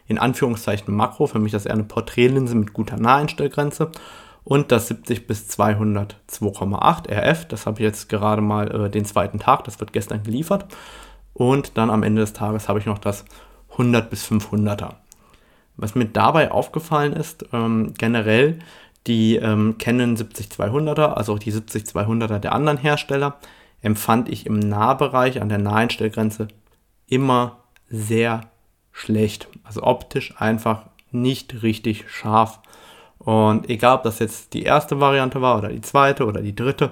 in 0.06 0.18
Anführungszeichen 0.18 0.94
Makro, 0.94 1.28
für 1.28 1.40
mich 1.40 1.54
das 1.54 1.66
eher 1.66 1.74
eine 1.74 1.86
Porträtlinse 1.86 2.56
mit 2.56 2.74
guter 2.74 2.98
Naheinstellgrenze. 2.98 3.92
Und 4.44 4.72
das 4.72 4.88
70 4.88 5.28
bis 5.28 5.48
200 5.48 6.18
2,8 6.30 7.10
RF, 7.10 7.46
das 7.46 7.66
habe 7.66 7.80
ich 7.80 7.84
jetzt 7.84 8.10
gerade 8.10 8.42
mal 8.42 8.86
äh, 8.86 8.90
den 8.90 9.06
zweiten 9.06 9.40
Tag, 9.40 9.64
das 9.64 9.80
wird 9.80 9.94
gestern 9.94 10.24
geliefert. 10.24 10.66
Und 11.34 11.78
dann 11.78 11.90
am 11.90 12.04
Ende 12.04 12.22
des 12.22 12.34
Tages 12.34 12.68
habe 12.68 12.80
ich 12.80 12.86
noch 12.86 13.00
das 13.00 13.24
100 13.72 14.10
bis 14.10 14.26
500er. 14.26 14.96
Was 15.78 15.96
mir 15.96 16.06
dabei 16.06 16.52
aufgefallen 16.52 17.14
ist, 17.14 17.46
ähm, 17.54 17.94
generell 17.98 18.60
die 19.08 19.38
ähm, 19.38 19.78
Canon 19.78 20.18
70-200er, 20.18 21.14
also 21.14 21.38
die 21.38 21.54
70-200er 21.54 22.40
der 22.40 22.52
anderen 22.54 22.78
Hersteller, 22.78 23.38
empfand 23.82 24.30
ich 24.30 24.46
im 24.46 24.60
Nahbereich 24.60 25.42
an 25.42 25.50
der 25.50 25.58
Naheinstellgrenze 25.58 26.48
immer 27.08 27.58
sehr 27.88 28.42
schlecht. 28.92 29.48
Also 29.64 29.84
optisch 29.84 30.34
einfach 30.38 30.86
nicht 31.12 31.64
richtig 31.64 32.10
scharf. 32.10 32.60
Und 33.18 33.70
egal, 33.70 33.98
ob 33.98 34.04
das 34.04 34.20
jetzt 34.20 34.54
die 34.54 34.64
erste 34.64 35.00
Variante 35.00 35.42
war 35.42 35.58
oder 35.58 35.70
die 35.70 35.82
zweite 35.82 36.26
oder 36.26 36.42
die 36.42 36.56
dritte, 36.56 36.92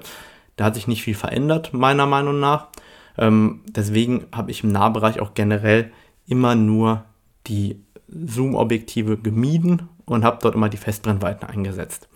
da 0.56 0.66
hat 0.66 0.76
sich 0.76 0.88
nicht 0.88 1.04
viel 1.04 1.16
verändert, 1.16 1.74
meiner 1.74 2.06
Meinung 2.06 2.40
nach. 2.40 2.68
Ähm, 3.18 3.62
deswegen 3.68 4.26
habe 4.32 4.52
ich 4.52 4.64
im 4.64 4.72
Nahbereich 4.72 5.20
auch 5.20 5.34
generell 5.34 5.92
immer 6.28 6.56
nur 6.56 7.06
die 7.48 7.82
Zoom-Objektive 8.08 9.18
gemieden 9.18 9.90
und 10.06 10.24
habe 10.24 10.40
dort 10.42 10.56
immer 10.56 10.70
die 10.70 10.78
Festbrennweiten 10.78 11.48
eingesetzt. 11.48 12.08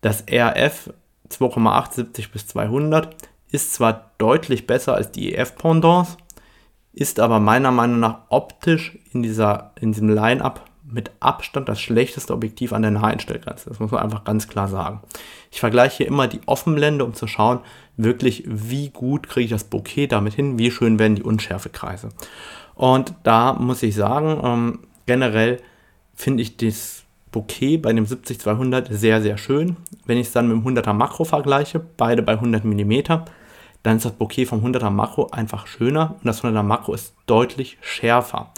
Das 0.00 0.24
RF 0.30 0.92
2,8 1.30 1.92
70 1.92 2.32
bis 2.32 2.46
200 2.46 3.16
ist 3.54 3.72
zwar 3.72 4.10
deutlich 4.18 4.66
besser 4.66 4.96
als 4.96 5.12
die 5.12 5.32
EF-Pendants, 5.32 6.16
ist 6.92 7.20
aber 7.20 7.38
meiner 7.38 7.70
Meinung 7.70 8.00
nach 8.00 8.22
optisch 8.28 8.98
in, 9.12 9.22
dieser, 9.22 9.70
in 9.80 9.92
diesem 9.92 10.08
Line-Up 10.08 10.68
mit 10.84 11.12
Abstand 11.20 11.68
das 11.68 11.80
schlechteste 11.80 12.32
Objektiv 12.32 12.72
an 12.72 12.82
der 12.82 12.90
Naheinstellgrenze. 12.90 13.68
Das 13.68 13.78
muss 13.78 13.92
man 13.92 14.02
einfach 14.02 14.24
ganz 14.24 14.48
klar 14.48 14.66
sagen. 14.66 15.02
Ich 15.52 15.60
vergleiche 15.60 15.98
hier 15.98 16.08
immer 16.08 16.26
die 16.26 16.40
Offenblende, 16.46 17.04
um 17.04 17.14
zu 17.14 17.28
schauen, 17.28 17.60
wirklich, 17.96 18.42
wie 18.46 18.90
gut 18.90 19.28
kriege 19.28 19.44
ich 19.44 19.50
das 19.50 19.64
Bokeh 19.64 20.08
damit 20.08 20.34
hin, 20.34 20.58
wie 20.58 20.72
schön 20.72 20.98
werden 20.98 21.14
die 21.14 21.22
Unschärfekreise. 21.22 22.08
Und 22.74 23.14
da 23.22 23.52
muss 23.52 23.84
ich 23.84 23.94
sagen, 23.94 24.40
ähm, 24.42 24.78
generell 25.06 25.60
finde 26.12 26.42
ich 26.42 26.56
das 26.56 27.04
Bokeh 27.30 27.76
bei 27.76 27.92
dem 27.92 28.04
70-200 28.04 28.92
sehr, 28.92 29.22
sehr 29.22 29.38
schön. 29.38 29.76
Wenn 30.06 30.18
ich 30.18 30.26
es 30.26 30.32
dann 30.32 30.48
mit 30.48 30.56
dem 30.56 30.76
100er 30.76 30.92
Makro 30.92 31.24
vergleiche, 31.24 31.80
beide 31.96 32.22
bei 32.22 32.32
100 32.32 32.64
mm, 32.64 32.92
dann 33.84 33.98
ist 33.98 34.06
das 34.06 34.12
Bokeh 34.12 34.46
vom 34.46 34.64
100er 34.64 34.90
Makro 34.90 35.28
einfach 35.30 35.68
schöner 35.68 36.16
und 36.18 36.26
das 36.26 36.42
100er 36.42 36.64
Makro 36.64 36.94
ist 36.94 37.14
deutlich 37.26 37.78
schärfer. 37.80 38.50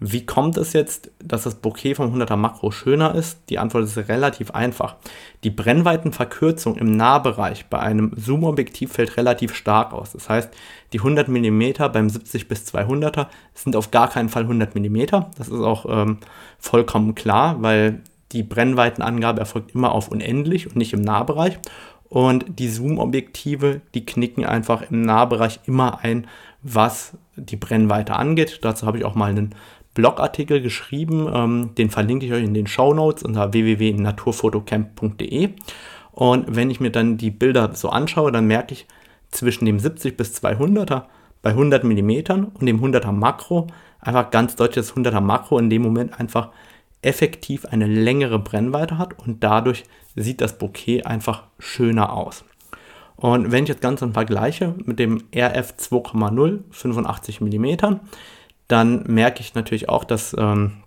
Wie 0.00 0.26
kommt 0.26 0.58
es 0.58 0.74
jetzt, 0.74 1.10
dass 1.18 1.44
das 1.44 1.54
Bokeh 1.54 1.94
vom 1.94 2.14
100er 2.14 2.36
Makro 2.36 2.70
schöner 2.70 3.14
ist? 3.14 3.38
Die 3.48 3.58
Antwort 3.58 3.84
ist 3.84 3.96
relativ 3.96 4.50
einfach. 4.50 4.96
Die 5.44 5.50
Brennweitenverkürzung 5.50 6.76
im 6.76 6.94
Nahbereich 6.94 7.66
bei 7.70 7.78
einem 7.78 8.12
Zoom-Objektiv 8.16 8.92
fällt 8.92 9.16
relativ 9.16 9.54
stark 9.54 9.94
aus. 9.94 10.12
Das 10.12 10.28
heißt, 10.28 10.50
die 10.92 10.98
100 10.98 11.28
mm 11.28 11.90
beim 11.90 12.10
70 12.10 12.48
bis 12.48 12.66
200er 12.66 13.28
sind 13.54 13.76
auf 13.76 13.92
gar 13.92 14.10
keinen 14.10 14.28
Fall 14.28 14.42
100 14.42 14.74
mm. 14.74 15.06
Das 15.38 15.48
ist 15.48 15.52
auch 15.60 15.86
ähm, 15.88 16.18
vollkommen 16.58 17.14
klar, 17.14 17.62
weil 17.62 18.02
die 18.32 18.42
Brennweitenangabe 18.42 19.40
erfolgt 19.40 19.74
immer 19.74 19.92
auf 19.92 20.08
unendlich 20.08 20.66
und 20.66 20.76
nicht 20.76 20.92
im 20.92 21.02
Nahbereich. 21.02 21.58
Und 22.14 22.60
die 22.60 22.68
Zoom-Objektive, 22.68 23.80
die 23.92 24.06
knicken 24.06 24.44
einfach 24.44 24.88
im 24.88 25.02
Nahbereich 25.02 25.58
immer 25.66 26.04
ein, 26.04 26.28
was 26.62 27.18
die 27.34 27.56
Brennweite 27.56 28.14
angeht. 28.14 28.60
Dazu 28.62 28.86
habe 28.86 28.98
ich 28.98 29.04
auch 29.04 29.16
mal 29.16 29.30
einen 29.30 29.52
Blogartikel 29.94 30.60
geschrieben, 30.60 31.28
ähm, 31.34 31.74
den 31.74 31.90
verlinke 31.90 32.24
ich 32.24 32.32
euch 32.32 32.44
in 32.44 32.54
den 32.54 32.68
Show 32.68 32.94
Notes 32.94 33.24
unter 33.24 33.52
www.naturfotocamp.de. 33.52 35.48
Und 36.12 36.54
wenn 36.54 36.70
ich 36.70 36.78
mir 36.78 36.92
dann 36.92 37.16
die 37.16 37.32
Bilder 37.32 37.74
so 37.74 37.88
anschaue, 37.88 38.30
dann 38.30 38.46
merke 38.46 38.74
ich 38.74 38.86
zwischen 39.32 39.64
dem 39.64 39.80
70 39.80 40.16
bis 40.16 40.40
200er 40.40 41.06
bei 41.42 41.50
100 41.50 41.82
mm 41.82 42.10
und 42.54 42.64
dem 42.64 42.80
100er 42.80 43.10
Makro 43.10 43.66
einfach 43.98 44.30
ganz 44.30 44.54
deutlich 44.54 44.86
das 44.86 44.94
100er 44.94 45.20
Makro 45.20 45.58
in 45.58 45.68
dem 45.68 45.82
Moment 45.82 46.20
einfach 46.20 46.50
effektiv 47.02 47.66
eine 47.66 47.88
längere 47.88 48.38
Brennweite 48.38 48.98
hat 48.98 49.18
und 49.18 49.42
dadurch 49.42 49.82
sieht 50.16 50.40
das 50.40 50.58
Bouquet 50.58 51.06
einfach 51.06 51.44
schöner 51.58 52.12
aus. 52.12 52.44
Und 53.16 53.52
wenn 53.52 53.64
ich 53.64 53.70
das 53.70 53.80
Ganze 53.80 54.10
vergleiche 54.12 54.74
mit 54.84 54.98
dem 54.98 55.22
RF 55.34 55.74
2,0 55.78 56.60
85 56.70 57.40
mm, 57.40 57.96
dann 58.68 59.04
merke 59.06 59.40
ich 59.40 59.54
natürlich 59.54 59.88
auch, 59.88 60.04
dass 60.04 60.34
ähm, 60.38 60.84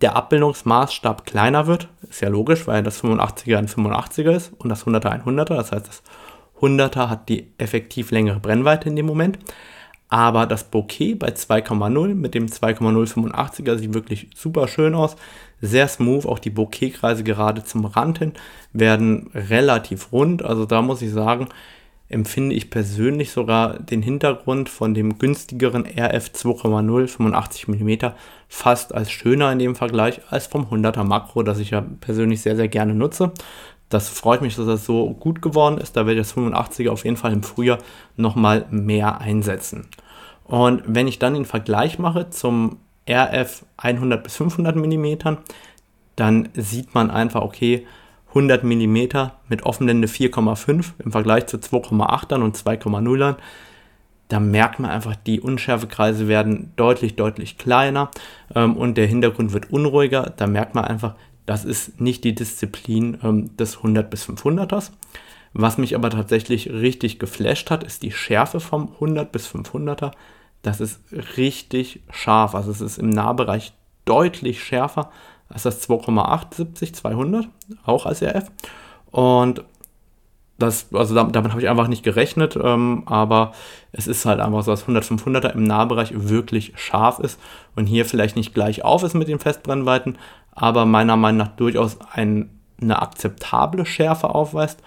der 0.00 0.16
Abbildungsmaßstab 0.16 1.26
kleiner 1.26 1.66
wird. 1.66 1.88
Ist 2.08 2.20
ja 2.20 2.28
logisch, 2.28 2.66
weil 2.66 2.82
das 2.82 3.02
85er 3.02 3.58
ein 3.58 3.68
85er 3.68 4.32
ist 4.32 4.52
und 4.58 4.68
das 4.68 4.86
100er 4.86 5.10
ein 5.10 5.22
100er. 5.22 5.56
Das 5.56 5.72
heißt, 5.72 5.88
das 5.88 6.02
100er 6.60 7.08
hat 7.08 7.28
die 7.28 7.52
effektiv 7.58 8.10
längere 8.10 8.40
Brennweite 8.40 8.88
in 8.88 8.96
dem 8.96 9.06
Moment. 9.06 9.38
Aber 10.08 10.46
das 10.46 10.64
Bouquet 10.64 11.16
bei 11.16 11.28
2,0 11.30 12.14
mit 12.14 12.34
dem 12.34 12.46
2,085er 12.46 13.76
sieht 13.76 13.94
wirklich 13.94 14.30
super 14.34 14.68
schön 14.68 14.94
aus. 14.94 15.16
Sehr 15.60 15.88
smooth, 15.88 16.26
auch 16.26 16.38
die 16.38 16.50
Bouquetkreise 16.50 17.24
gerade 17.24 17.64
zum 17.64 17.86
Rand 17.86 18.18
hin 18.18 18.32
werden 18.72 19.30
relativ 19.34 20.12
rund. 20.12 20.44
Also 20.44 20.66
da 20.66 20.82
muss 20.82 21.02
ich 21.02 21.10
sagen, 21.10 21.48
empfinde 22.08 22.54
ich 22.54 22.70
persönlich 22.70 23.30
sogar 23.32 23.78
den 23.78 24.02
Hintergrund 24.02 24.68
von 24.68 24.94
dem 24.94 25.18
günstigeren 25.18 25.84
RF 25.86 26.30
2,0 26.34 27.08
85 27.08 27.68
mm 27.68 28.12
fast 28.48 28.94
als 28.94 29.10
schöner 29.10 29.50
in 29.50 29.58
dem 29.58 29.74
Vergleich 29.74 30.20
als 30.30 30.46
vom 30.46 30.66
100er 30.66 31.04
Makro, 31.04 31.42
das 31.42 31.58
ich 31.58 31.70
ja 31.70 31.84
persönlich 32.00 32.42
sehr, 32.42 32.56
sehr 32.56 32.68
gerne 32.68 32.94
nutze. 32.94 33.32
Das 33.88 34.08
freut 34.08 34.42
mich, 34.42 34.56
dass 34.56 34.66
das 34.66 34.84
so 34.84 35.10
gut 35.14 35.42
geworden 35.42 35.78
ist. 35.78 35.96
Da 35.96 36.06
werde 36.06 36.20
ich 36.20 36.26
das 36.26 36.36
85er 36.36 36.90
auf 36.90 37.04
jeden 37.04 37.16
Fall 37.16 37.32
im 37.32 37.42
Frühjahr 37.42 37.78
nochmal 38.16 38.66
mehr 38.70 39.20
einsetzen. 39.20 39.88
Und 40.44 40.82
wenn 40.86 41.08
ich 41.08 41.18
dann 41.18 41.34
den 41.34 41.44
Vergleich 41.44 41.98
mache 41.98 42.30
zum 42.30 42.78
RF 43.08 43.64
100 43.76 44.22
bis 44.22 44.36
500 44.36 44.76
mm, 44.76 45.36
dann 46.16 46.48
sieht 46.54 46.94
man 46.94 47.10
einfach, 47.10 47.42
okay, 47.42 47.86
100 48.28 48.64
mm 48.64 48.96
mit 49.48 49.62
Offenblende 49.62 50.08
4,5 50.08 50.92
im 51.04 51.12
Vergleich 51.12 51.46
zu 51.46 51.56
2,8ern 51.56 52.42
und 52.42 52.56
2,0ern. 52.56 53.36
Da 54.28 54.40
merkt 54.40 54.80
man 54.80 54.90
einfach, 54.90 55.14
die 55.14 55.40
Unschärfekreise 55.40 56.26
werden 56.26 56.72
deutlich, 56.76 57.14
deutlich 57.14 57.58
kleiner 57.58 58.10
ähm, 58.54 58.76
und 58.76 58.96
der 58.96 59.06
Hintergrund 59.06 59.52
wird 59.52 59.70
unruhiger. 59.70 60.34
Da 60.36 60.46
merkt 60.46 60.74
man 60.74 60.84
einfach, 60.84 61.14
das 61.46 61.64
ist 61.64 62.00
nicht 62.00 62.24
die 62.24 62.34
Disziplin 62.34 63.18
ähm, 63.22 63.56
des 63.56 63.76
100 63.76 64.10
bis 64.10 64.28
500ers. 64.28 64.90
Was 65.52 65.78
mich 65.78 65.94
aber 65.94 66.10
tatsächlich 66.10 66.70
richtig 66.70 67.18
geflasht 67.18 67.70
hat, 67.70 67.84
ist 67.84 68.02
die 68.02 68.10
Schärfe 68.10 68.60
vom 68.60 68.92
100 68.94 69.32
bis 69.32 69.48
500er. 69.48 70.10
Das 70.66 70.80
ist 70.80 71.00
richtig 71.36 72.00
scharf. 72.10 72.56
Also 72.56 72.72
es 72.72 72.80
ist 72.80 72.98
im 72.98 73.08
Nahbereich 73.08 73.72
deutlich 74.04 74.64
schärfer 74.64 75.12
als 75.48 75.62
das 75.62 75.80
2,870 75.82 76.92
200, 76.92 77.46
auch 77.84 78.04
als 78.04 78.20
RF. 78.20 78.50
Und 79.12 79.62
das, 80.58 80.88
also 80.92 81.14
damit, 81.14 81.36
damit 81.36 81.52
habe 81.52 81.60
ich 81.60 81.68
einfach 81.68 81.86
nicht 81.86 82.02
gerechnet, 82.02 82.58
ähm, 82.60 83.04
aber 83.06 83.52
es 83.92 84.08
ist 84.08 84.26
halt 84.26 84.40
einfach 84.40 84.64
so, 84.64 84.72
dass 84.72 84.82
100 84.82 85.04
500er 85.04 85.52
im 85.52 85.62
Nahbereich 85.62 86.10
wirklich 86.12 86.72
scharf 86.74 87.20
ist 87.20 87.38
und 87.76 87.86
hier 87.86 88.04
vielleicht 88.04 88.34
nicht 88.34 88.52
gleich 88.52 88.84
auf 88.84 89.04
ist 89.04 89.14
mit 89.14 89.28
den 89.28 89.38
Festbrennweiten, 89.38 90.18
aber 90.50 90.84
meiner 90.84 91.16
Meinung 91.16 91.38
nach 91.46 91.54
durchaus 91.54 91.98
ein, 92.12 92.50
eine 92.82 93.00
akzeptable 93.00 93.86
Schärfe 93.86 94.34
aufweist. 94.34 94.82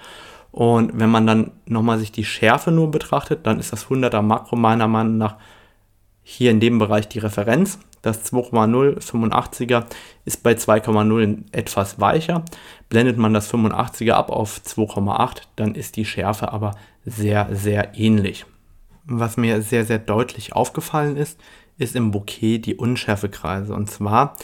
Und 0.52 1.00
wenn 1.00 1.10
man 1.10 1.26
dann 1.26 1.52
nochmal 1.68 2.00
sich 2.00 2.12
die 2.12 2.26
Schärfe 2.26 2.72
nur 2.72 2.92
betrachtet, 2.92 3.48
dann 3.48 3.60
ist 3.60 3.72
das 3.72 3.88
100er 3.88 4.22
Makro 4.22 4.58
meiner 4.58 4.90
Meinung 4.90 5.18
nach 5.18 5.36
hier 6.32 6.52
in 6.52 6.60
dem 6.60 6.78
Bereich 6.78 7.08
die 7.08 7.18
Referenz. 7.20 7.80
Das 8.04 8.32
2,0 8.32 9.00
85er 9.00 9.86
ist 10.26 10.44
bei 10.44 10.54
2,0 10.54 11.40
etwas 11.52 12.00
weicher. 12.00 12.46
Blendet 12.88 13.18
man 13.18 13.34
das 13.34 13.52
85er 13.52 14.12
ab 14.12 14.30
auf 14.30 14.62
2,8, 14.64 15.42
dann 15.56 15.74
ist 15.74 15.96
die 15.96 16.06
Schärfe 16.06 16.54
aber 16.54 16.76
sehr, 17.04 17.50
sehr 17.52 17.98
ähnlich. 17.98 18.46
Was 19.06 19.38
mir 19.38 19.64
sehr, 19.64 19.86
sehr 19.86 19.98
deutlich 19.98 20.54
aufgefallen 20.54 21.18
ist, 21.18 21.40
ist 21.80 21.96
im 21.96 22.12
Bouquet 22.12 22.60
die 22.60 22.76
Unschärfekreise. 22.76 23.74
Und 23.74 23.90
zwar 23.90 24.36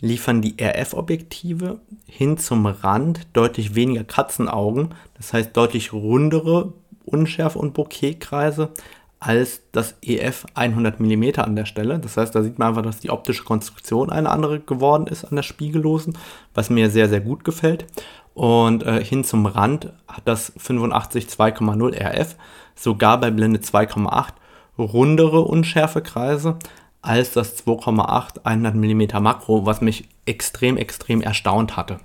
liefern 0.00 0.42
die 0.42 0.56
RF-Objektive 0.60 1.80
hin 2.06 2.36
zum 2.36 2.66
Rand 2.66 3.26
deutlich 3.32 3.74
weniger 3.74 4.04
Katzenaugen, 4.04 4.94
das 5.16 5.32
heißt 5.32 5.56
deutlich 5.56 5.94
rundere 5.94 6.74
Unschärfe- 7.06 7.58
und 7.58 7.72
Bokehkreise 7.72 8.70
als 9.18 9.62
das 9.72 9.94
EF 10.02 10.46
100 10.54 11.00
mm 11.00 11.24
an 11.38 11.56
der 11.56 11.64
Stelle. 11.64 11.98
Das 11.98 12.16
heißt, 12.16 12.34
da 12.34 12.42
sieht 12.42 12.58
man 12.58 12.68
einfach, 12.68 12.82
dass 12.82 13.00
die 13.00 13.10
optische 13.10 13.44
Konstruktion 13.44 14.10
eine 14.10 14.30
andere 14.30 14.60
geworden 14.60 15.06
ist 15.06 15.24
an 15.24 15.36
der 15.36 15.42
Spiegellosen, 15.42 16.16
was 16.54 16.70
mir 16.70 16.90
sehr, 16.90 17.08
sehr 17.08 17.20
gut 17.20 17.44
gefällt. 17.44 17.86
Und 18.34 18.82
äh, 18.82 19.02
hin 19.02 19.24
zum 19.24 19.46
Rand 19.46 19.92
hat 20.06 20.22
das 20.26 20.52
85 20.58 21.26
2,0 21.26 21.94
RF 21.94 22.36
sogar 22.74 23.18
bei 23.18 23.30
Blende 23.30 23.60
2,8 23.60 24.32
rundere 24.78 25.40
Unschärfekreise 25.40 26.58
als 27.00 27.32
das 27.32 27.66
2,8 27.66 28.44
100 28.44 28.74
mm 28.74 29.22
Makro, 29.22 29.64
was 29.64 29.80
mich 29.80 30.08
extrem, 30.26 30.76
extrem 30.76 31.22
erstaunt 31.22 31.76
hatte. 31.76 31.98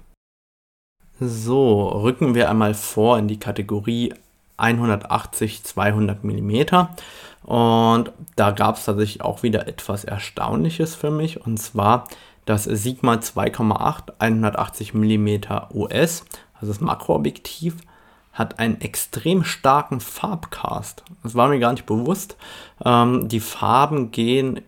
So, 1.19 1.87
rücken 1.87 2.33
wir 2.33 2.49
einmal 2.49 2.73
vor 2.73 3.19
in 3.19 3.27
die 3.27 3.39
Kategorie 3.39 4.13
180 4.61 5.63
200 5.63 6.23
mm. 6.23 6.61
Und 7.43 8.11
da 8.35 8.51
gab 8.51 8.77
es 8.77 8.85
tatsächlich 8.85 9.21
auch 9.21 9.43
wieder 9.43 9.67
etwas 9.67 10.03
Erstaunliches 10.03 10.95
für 10.95 11.11
mich. 11.11 11.45
Und 11.45 11.57
zwar 11.57 12.07
das 12.45 12.63
Sigma 12.65 13.15
2,8 13.15 14.13
180 14.19 14.93
mm 14.93 15.29
US, 15.73 16.25
also 16.53 16.67
das 16.67 16.81
Makroobjektiv, 16.81 17.75
hat 18.33 18.59
einen 18.59 18.79
extrem 18.79 19.43
starken 19.43 19.99
Farbcast. 19.99 21.03
Das 21.23 21.35
war 21.35 21.49
mir 21.49 21.59
gar 21.59 21.73
nicht 21.73 21.85
bewusst. 21.85 22.37
Ähm, 22.83 23.27
die 23.27 23.41
Farben 23.41 24.11
gehen, 24.11 24.61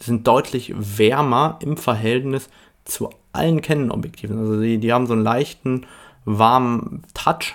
sind 0.00 0.26
deutlich 0.26 0.74
wärmer 0.76 1.58
im 1.60 1.76
Verhältnis 1.76 2.48
zu 2.84 3.10
allen 3.32 3.62
Canon-Objektiven. 3.62 4.38
Also 4.38 4.60
die, 4.60 4.78
die 4.78 4.92
haben 4.92 5.06
so 5.06 5.12
einen 5.12 5.22
leichten, 5.22 5.86
warmen 6.24 7.02
Touch. 7.14 7.54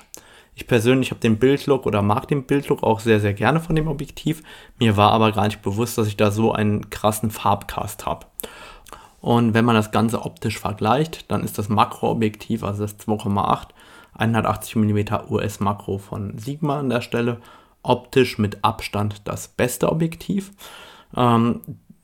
Ich 0.56 0.68
persönlich 0.68 1.12
habe 1.12 1.20
den 1.20 1.40
Bildlook 1.40 1.86
oder 1.86 2.02
mag 2.02 2.28
den 2.28 2.44
Bildlook 2.44 2.84
auch 2.84 3.00
sehr, 3.00 3.20
sehr 3.20 3.34
gerne 3.34 3.60
von 3.60 3.76
dem 3.76 3.88
Objektiv. 3.88 4.44
Mir 4.80 4.98
war 4.98 5.12
aber 5.12 5.32
gar 5.32 5.46
nicht 5.46 5.62
bewusst, 5.62 5.98
dass 5.98 6.08
ich 6.08 6.18
da 6.18 6.32
so 6.32 6.52
einen 6.52 6.90
krassen 6.90 7.32
Farbcast 7.32 8.06
habe. 8.06 8.28
Und 9.20 9.54
wenn 9.54 9.66
man 9.66 9.76
das 9.76 9.92
Ganze 9.92 10.22
optisch 10.24 10.60
vergleicht, 10.60 11.32
dann 11.32 11.44
ist 11.44 11.58
das 11.58 11.70
Makroobjektiv, 11.70 12.64
also 12.64 12.84
das 12.84 13.00
2,8, 13.00 13.70
180 14.16 14.76
mm 14.76 15.00
US 15.30 15.60
Makro 15.60 15.98
von 15.98 16.38
Sigma 16.38 16.80
an 16.80 16.90
der 16.90 17.02
Stelle, 17.02 17.40
optisch 17.82 18.38
mit 18.38 18.64
Abstand 18.64 19.22
das 19.28 19.48
beste 19.48 19.92
Objektiv. 19.92 20.52
Ähm, 21.16 21.62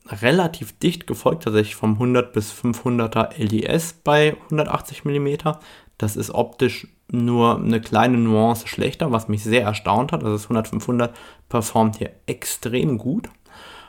relativ 0.08 0.78
dicht 0.78 1.06
gefolgt 1.06 1.44
tatsächlich 1.44 1.76
vom 1.76 1.92
100 1.94 2.32
bis 2.32 2.52
500er 2.52 3.34
LDS 3.38 3.92
bei 4.04 4.36
180 4.44 5.04
mm. 5.04 5.28
Das 6.00 6.16
ist 6.16 6.30
optisch 6.30 6.86
nur 7.12 7.58
eine 7.58 7.78
kleine 7.78 8.16
Nuance 8.16 8.66
schlechter, 8.66 9.12
was 9.12 9.28
mich 9.28 9.44
sehr 9.44 9.64
erstaunt 9.64 10.12
hat. 10.12 10.24
Also 10.24 10.32
das 10.32 10.72
100-500 10.72 11.10
performt 11.50 11.98
hier 11.98 12.10
extrem 12.24 12.96
gut. 12.96 13.28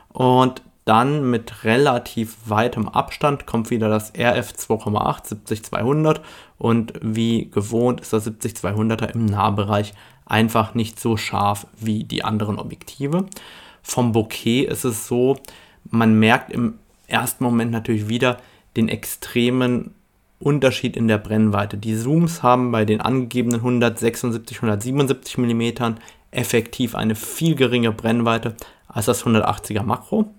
Und 0.09 0.61
dann 0.83 1.29
mit 1.29 1.63
relativ 1.63 2.35
weitem 2.47 2.89
Abstand 2.89 3.45
kommt 3.45 3.69
wieder 3.69 3.87
das 3.87 4.09
RF 4.09 4.51
2,8 4.51 5.71
70-200 5.71 6.19
und 6.57 6.91
wie 7.01 7.49
gewohnt 7.49 8.01
ist 8.01 8.11
das 8.11 8.27
70-200er 8.27 9.13
im 9.13 9.25
Nahbereich 9.25 9.93
einfach 10.25 10.73
nicht 10.73 10.99
so 10.99 11.15
scharf 11.15 11.65
wie 11.79 12.03
die 12.03 12.25
anderen 12.25 12.59
Objektive. 12.59 13.25
Vom 13.81 14.11
Bokeh 14.11 14.65
ist 14.65 14.83
es 14.83 15.07
so, 15.07 15.37
man 15.89 16.19
merkt 16.19 16.51
im 16.51 16.73
ersten 17.07 17.45
Moment 17.45 17.71
natürlich 17.71 18.09
wieder 18.09 18.35
den 18.75 18.89
extremen 18.89 19.93
Unterschied 20.41 20.97
in 20.97 21.07
der 21.07 21.17
Brennweite. 21.17 21.77
Die 21.77 21.97
Zooms 21.97 22.43
haben 22.43 22.71
bei 22.71 22.85
den 22.85 23.01
angegebenen 23.01 23.59
176, 23.59 24.57
177 24.57 25.37
mm 25.37 25.95
effektiv 26.31 26.95
eine 26.95 27.15
viel 27.15 27.55
geringere 27.55 27.93
Brennweite 27.93 28.55
als 28.87 29.05
das 29.05 29.25
180er 29.25 29.83
Makro. 29.83 30.33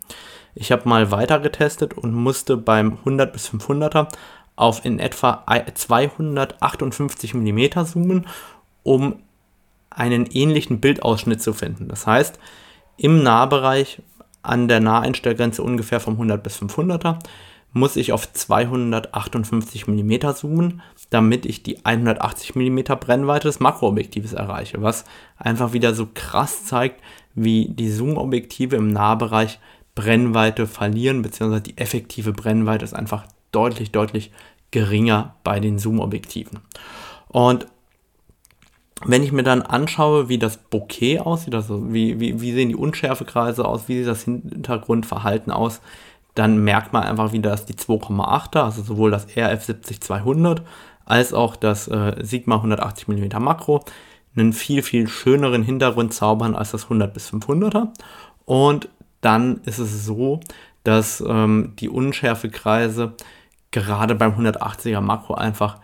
Ich 0.54 0.72
habe 0.72 0.88
mal 0.88 1.10
weiter 1.10 1.38
getestet 1.40 1.94
und 1.94 2.12
musste 2.14 2.56
beim 2.56 2.98
100 2.98 3.32
bis 3.32 3.48
500er 3.48 4.08
auf 4.56 4.84
in 4.84 4.98
etwa 4.98 5.44
258 5.74 7.34
mm 7.34 7.84
zoomen, 7.84 8.26
um 8.82 9.16
einen 9.90 10.26
ähnlichen 10.26 10.80
Bildausschnitt 10.80 11.42
zu 11.42 11.52
finden. 11.52 11.88
Das 11.88 12.06
heißt, 12.06 12.38
im 12.96 13.22
Nahbereich 13.22 14.02
an 14.42 14.68
der 14.68 14.80
Naheinstellgrenze 14.80 15.62
ungefähr 15.62 16.00
vom 16.00 16.14
100 16.14 16.42
bis 16.42 16.60
500er 16.60 17.18
muss 17.72 17.96
ich 17.96 18.12
auf 18.12 18.30
258 18.30 19.86
mm 19.86 20.12
zoomen, 20.34 20.82
damit 21.10 21.46
ich 21.46 21.62
die 21.62 21.84
180 21.84 22.54
mm 22.54 22.80
Brennweite 23.00 23.48
des 23.48 23.60
Makroobjektives 23.60 24.34
erreiche, 24.34 24.82
was 24.82 25.04
einfach 25.38 25.72
wieder 25.72 25.94
so 25.94 26.08
krass 26.12 26.64
zeigt, 26.64 27.00
wie 27.34 27.68
die 27.68 27.90
Zoom-Objektive 27.90 28.76
im 28.76 28.88
Nahbereich 28.88 29.58
Brennweite 29.94 30.66
verlieren, 30.66 31.22
beziehungsweise 31.22 31.62
die 31.62 31.78
effektive 31.78 32.32
Brennweite 32.32 32.84
ist 32.84 32.94
einfach 32.94 33.24
deutlich, 33.52 33.90
deutlich 33.90 34.32
geringer 34.70 35.34
bei 35.44 35.60
den 35.60 35.78
Zoom-Objektiven. 35.78 36.60
Und 37.28 37.66
wenn 39.04 39.22
ich 39.22 39.32
mir 39.32 39.42
dann 39.42 39.62
anschaue, 39.62 40.28
wie 40.28 40.38
das 40.38 40.56
Bokeh 40.56 41.18
aussieht, 41.18 41.54
also 41.54 41.92
wie, 41.92 42.20
wie, 42.20 42.40
wie 42.40 42.52
sehen 42.52 42.68
die 42.68 42.76
Unschärfekreise 42.76 43.64
aus, 43.64 43.88
wie 43.88 43.98
sieht 43.98 44.06
das 44.06 44.24
Hintergrundverhalten 44.24 45.52
aus, 45.52 45.80
dann 46.34 46.64
merkt 46.64 46.92
man 46.92 47.04
einfach 47.04 47.32
wieder, 47.32 47.50
dass 47.50 47.66
die 47.66 47.74
2,8er, 47.74 48.64
also 48.64 48.82
sowohl 48.82 49.10
das 49.10 49.26
RF 49.26 49.68
70-200 49.68 50.62
als 51.04 51.34
auch 51.34 51.56
das 51.56 51.88
äh, 51.88 52.14
Sigma 52.22 52.56
180 52.56 53.08
mm 53.08 53.42
Makro, 53.42 53.84
einen 54.34 54.52
viel, 54.52 54.82
viel 54.82 55.08
schöneren 55.08 55.62
Hintergrund 55.62 56.14
zaubern 56.14 56.54
als 56.54 56.70
das 56.70 56.84
100 56.84 57.12
bis 57.12 57.30
500er. 57.30 57.88
Und 58.44 58.88
dann 59.20 59.60
ist 59.64 59.78
es 59.78 60.06
so, 60.06 60.40
dass 60.84 61.22
ähm, 61.26 61.74
die 61.78 61.88
Unschärfekreise 61.88 63.14
gerade 63.70 64.14
beim 64.14 64.32
180er 64.32 65.00
Makro 65.00 65.34
einfach 65.34 65.78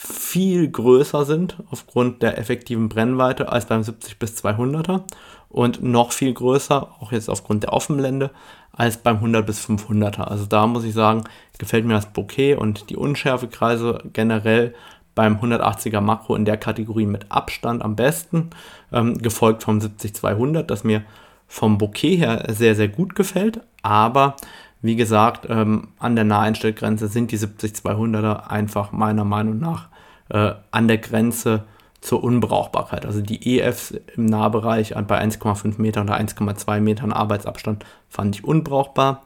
viel 0.00 0.70
größer 0.70 1.24
sind 1.24 1.56
aufgrund 1.72 2.22
der 2.22 2.38
effektiven 2.38 2.88
Brennweite 2.88 3.50
als 3.50 3.66
beim 3.66 3.82
70 3.82 4.20
bis 4.20 4.36
200er 4.44 5.02
und 5.48 5.82
noch 5.82 6.12
viel 6.12 6.32
größer, 6.32 6.88
auch 7.00 7.10
jetzt 7.10 7.28
aufgrund 7.28 7.64
der 7.64 7.72
Offenblende, 7.72 8.30
als 8.70 8.98
beim 8.98 9.16
100 9.16 9.44
bis 9.44 9.66
500er. 9.66 10.20
Also 10.20 10.46
da 10.46 10.68
muss 10.68 10.84
ich 10.84 10.94
sagen, 10.94 11.24
gefällt 11.58 11.84
mir 11.84 11.94
das 11.94 12.12
Bokeh 12.12 12.54
und 12.54 12.90
die 12.90 12.96
Unschärfekreise 12.96 14.04
generell 14.12 14.72
beim 15.16 15.38
180er 15.38 16.00
Makro 16.00 16.36
in 16.36 16.44
der 16.44 16.58
Kategorie 16.58 17.06
mit 17.06 17.32
Abstand 17.32 17.82
am 17.82 17.96
besten, 17.96 18.50
ähm, 18.92 19.18
gefolgt 19.18 19.64
vom 19.64 19.80
70-200, 19.80 20.62
das 20.62 20.84
mir 20.84 21.02
vom 21.48 21.76
Bokeh 21.76 22.14
her 22.14 22.44
sehr, 22.50 22.76
sehr 22.76 22.88
gut 22.88 23.16
gefällt, 23.16 23.62
aber 23.82 24.36
wie 24.80 24.96
gesagt, 24.96 25.46
ähm, 25.48 25.88
an 25.98 26.14
der 26.14 26.24
Naheinstellgrenze 26.24 27.08
sind 27.08 27.32
die 27.32 27.38
70-200er 27.38 28.48
einfach 28.48 28.92
meiner 28.92 29.24
Meinung 29.24 29.58
nach 29.58 29.88
äh, 30.28 30.52
an 30.70 30.88
der 30.88 30.98
Grenze 30.98 31.64
zur 32.00 32.22
Unbrauchbarkeit. 32.22 33.04
Also 33.04 33.20
die 33.20 33.58
EFs 33.58 33.92
im 34.14 34.26
Nahbereich 34.26 34.94
bei 35.06 35.20
1,5 35.20 35.80
Metern 35.80 36.08
oder 36.08 36.18
1,2 36.18 36.80
Metern 36.80 37.12
Arbeitsabstand 37.12 37.84
fand 38.08 38.36
ich 38.36 38.44
unbrauchbar. 38.44 39.24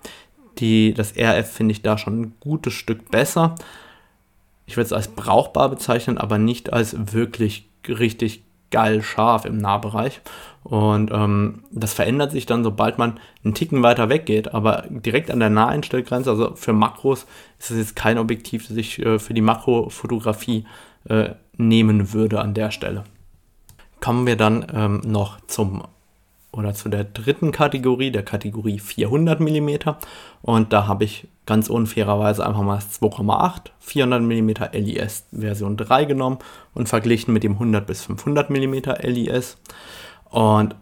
Die, 0.58 0.94
das 0.94 1.14
RF 1.16 1.50
finde 1.50 1.72
ich 1.72 1.82
da 1.82 1.98
schon 1.98 2.20
ein 2.20 2.34
gutes 2.40 2.72
Stück 2.72 3.10
besser. 3.10 3.54
Ich 4.64 4.76
würde 4.76 4.86
es 4.86 4.92
als 4.92 5.08
brauchbar 5.08 5.68
bezeichnen, 5.68 6.18
aber 6.18 6.38
nicht 6.38 6.72
als 6.72 7.12
wirklich 7.12 7.68
richtig 7.86 8.42
geil 8.72 9.02
scharf 9.02 9.44
im 9.44 9.58
Nahbereich. 9.58 10.20
Und 10.64 11.10
ähm, 11.12 11.64
das 11.70 11.92
verändert 11.92 12.32
sich 12.32 12.46
dann, 12.46 12.64
sobald 12.64 12.98
man 12.98 13.18
einen 13.44 13.54
Ticken 13.54 13.82
weiter 13.82 14.08
weggeht. 14.08 14.54
Aber 14.54 14.84
direkt 14.88 15.30
an 15.30 15.40
der 15.40 15.50
Naheinstellgrenze, 15.50 16.30
also 16.30 16.54
für 16.54 16.72
Makros, 16.72 17.26
ist 17.58 17.70
es 17.70 17.78
jetzt 17.78 17.96
kein 17.96 18.18
Objektiv, 18.18 18.68
das 18.68 18.76
ich 18.76 18.98
äh, 18.98 19.18
für 19.18 19.34
die 19.34 19.40
Makrofotografie 19.40 20.64
äh, 21.08 21.30
nehmen 21.56 22.12
würde 22.12 22.40
an 22.40 22.54
der 22.54 22.70
Stelle. 22.70 23.04
Kommen 24.00 24.26
wir 24.26 24.36
dann 24.36 24.66
ähm, 24.74 25.02
noch 25.04 25.40
zum 25.46 25.84
oder 26.52 26.74
zu 26.74 26.88
der 26.90 27.04
dritten 27.04 27.50
Kategorie, 27.50 28.10
der 28.10 28.24
Kategorie 28.24 28.78
400 28.78 29.40
mm. 29.40 29.70
Und 30.42 30.72
da 30.72 30.86
habe 30.86 31.04
ich 31.04 31.26
ganz 31.46 31.68
unfairerweise 31.68 32.46
einfach 32.46 32.62
mal 32.62 32.76
das 32.76 33.00
2,8 33.00 33.70
400 33.80 34.22
mm 34.22 34.50
LIS 34.72 35.26
Version 35.32 35.76
3 35.76 36.04
genommen 36.04 36.38
und 36.74 36.88
verglichen 36.88 37.34
mit 37.34 37.42
dem 37.42 37.52
100 37.54 37.86
bis 37.86 38.02
500 38.04 38.50
mm 38.50 38.74
LIS. 39.02 39.58
Und 40.30 40.76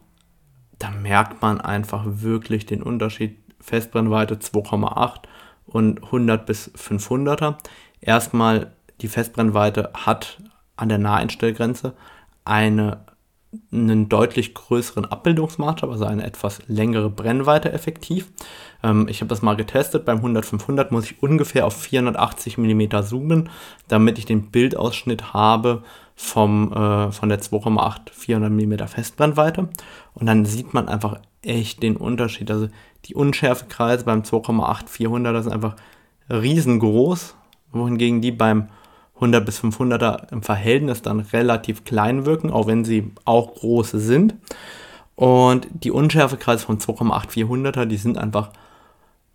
da 0.79 0.91
merkt 0.91 1.43
man 1.43 1.61
einfach 1.61 2.05
wirklich 2.07 2.67
den 2.67 2.83
Unterschied 2.83 3.39
Festbrennweite 3.61 4.37
2,8 4.37 5.23
und 5.67 6.03
100 6.05 6.47
bis 6.47 6.71
500er. 6.75 7.57
Erstmal 8.01 8.73
die 9.01 9.09
Festbrennweite 9.09 9.91
hat 9.95 10.39
an 10.77 10.89
der 10.89 10.99
Naheinstellgrenze 10.99 11.95
eine 12.45 13.05
einen 13.73 14.09
deutlich 14.09 14.55
größeren 14.55 15.07
Abbildungsmaßstab, 15.07 15.91
also 15.91 16.05
eine 16.05 16.25
etwas 16.25 16.61
längere 16.69 17.11
Brennweite 17.11 17.73
effektiv. 17.73 18.29
Ähm, 18.83 19.09
ich 19.09 19.21
habe 19.21 19.29
das 19.29 19.43
mal 19.43 19.57
getestet. 19.57 20.05
Beim 20.05 20.25
100-500 20.25 20.89
muss 20.91 21.07
ich 21.07 21.23
ungefähr 21.23 21.67
auf 21.67 21.77
480 21.77 22.59
mm 22.59 23.03
zoomen, 23.03 23.49
damit 23.89 24.19
ich 24.19 24.25
den 24.25 24.51
Bildausschnitt 24.51 25.33
habe 25.33 25.83
vom, 26.15 26.73
äh, 26.73 27.11
von 27.11 27.29
der 27.29 27.41
2,8 27.41 28.11
400 28.13 28.53
mm 28.53 28.87
Festbrennweite. 28.87 29.69
Und 30.15 30.27
dann 30.27 30.45
sieht 30.45 30.73
man 30.73 30.89
einfach 30.89 31.19
echt 31.43 31.83
den 31.83 31.97
Unterschied. 31.97 32.51
Also 32.51 32.69
die 33.07 33.15
Unschärfekreise 33.15 34.05
beim 34.05 34.23
2,8 34.23 34.89
400 34.89 35.43
sind 35.43 35.53
einfach 35.53 35.75
riesengroß, 36.29 37.35
wohingegen 37.73 38.21
die 38.21 38.31
beim 38.31 38.69
100 39.21 39.45
bis 39.45 39.61
500er 39.61 40.33
im 40.33 40.43
Verhältnis 40.43 41.03
dann 41.03 41.21
relativ 41.21 41.85
klein 41.85 42.25
wirken, 42.25 42.51
auch 42.51 42.67
wenn 42.67 42.85
sie 42.85 43.13
auch 43.25 43.55
große 43.55 44.01
sind. 44.01 44.35
Und 45.15 45.69
die 45.71 45.91
Unschärfekreise 45.91 46.65
vom 46.65 46.79
2,8 46.79 47.45
400er, 47.47 47.85
die 47.85 47.99
sind 47.99 48.17
einfach 48.17 48.51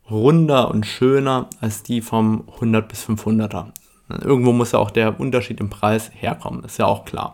runder 0.09 0.69
und 0.71 0.85
schöner 0.85 1.47
als 1.61 1.83
die 1.83 2.01
vom 2.01 2.45
100 2.55 2.87
bis 2.87 3.07
500er. 3.07 3.67
Irgendwo 4.21 4.51
muss 4.51 4.71
ja 4.71 4.79
auch 4.79 4.91
der 4.91 5.19
Unterschied 5.19 5.59
im 5.59 5.69
Preis 5.69 6.11
herkommen, 6.13 6.63
ist 6.63 6.79
ja 6.79 6.85
auch 6.85 7.05
klar. 7.05 7.33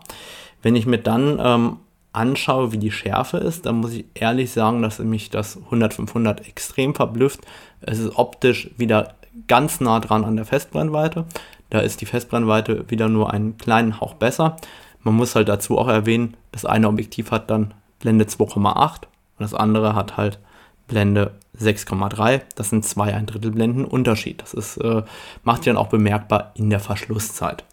Wenn 0.62 0.76
ich 0.76 0.86
mir 0.86 0.98
dann 0.98 1.38
ähm, 1.42 1.76
anschaue, 2.12 2.72
wie 2.72 2.78
die 2.78 2.90
Schärfe 2.90 3.38
ist, 3.38 3.66
dann 3.66 3.76
muss 3.76 3.92
ich 3.92 4.04
ehrlich 4.14 4.52
sagen, 4.52 4.82
dass 4.82 4.98
mich 4.98 5.30
das 5.30 5.58
100-500 5.70 6.46
extrem 6.46 6.94
verblüfft. 6.94 7.40
Es 7.80 7.98
ist 7.98 8.16
optisch 8.16 8.70
wieder 8.76 9.14
ganz 9.48 9.80
nah 9.80 10.00
dran 10.00 10.24
an 10.24 10.36
der 10.36 10.44
Festbrennweite. 10.44 11.24
Da 11.72 11.80
ist 11.80 12.02
die 12.02 12.06
Festbrennweite 12.06 12.90
wieder 12.90 13.08
nur 13.08 13.32
einen 13.32 13.56
kleinen 13.56 13.98
Hauch 13.98 14.12
besser. 14.12 14.58
Man 15.00 15.14
muss 15.14 15.34
halt 15.34 15.48
dazu 15.48 15.78
auch 15.78 15.88
erwähnen, 15.88 16.36
das 16.50 16.66
eine 16.66 16.86
Objektiv 16.86 17.30
hat 17.30 17.50
dann 17.50 17.72
Blende 17.98 18.26
2,8 18.26 19.04
und 19.04 19.06
das 19.38 19.54
andere 19.54 19.94
hat 19.94 20.18
halt 20.18 20.38
Blende 20.86 21.32
6,3. 21.58 22.42
Das 22.56 22.68
sind 22.68 22.84
zwei 22.84 23.14
ein 23.14 23.24
Drittel 23.24 23.52
Blenden 23.52 23.86
Unterschied. 23.86 24.42
Das 24.42 24.52
ist, 24.52 24.76
äh, 24.76 25.02
macht 25.44 25.64
sich 25.64 25.72
dann 25.72 25.78
auch 25.78 25.88
bemerkbar 25.88 26.50
in 26.56 26.68
der 26.68 26.78
Verschlusszeit. 26.78 27.64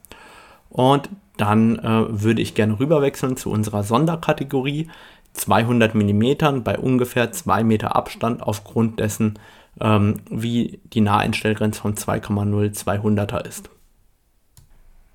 Und 0.69 1.09
dann 1.35 1.77
äh, 1.79 2.05
würde 2.07 2.41
ich 2.41 2.55
gerne 2.55 2.79
rüberwechseln 2.79 3.35
zu 3.35 3.51
unserer 3.51 3.83
Sonderkategorie 3.83 4.88
200 5.33 5.93
mm 5.93 6.63
bei 6.63 6.79
ungefähr 6.79 7.33
2 7.33 7.65
Meter 7.65 7.97
Abstand 7.97 8.43
aufgrund 8.43 9.01
dessen, 9.01 9.38
ähm, 9.81 10.21
wie 10.29 10.79
die 10.93 11.01
Naheinstellgrenze 11.01 11.81
von 11.81 11.95
2,0 11.95 12.81
200er 12.81 13.45
ist. 13.45 13.69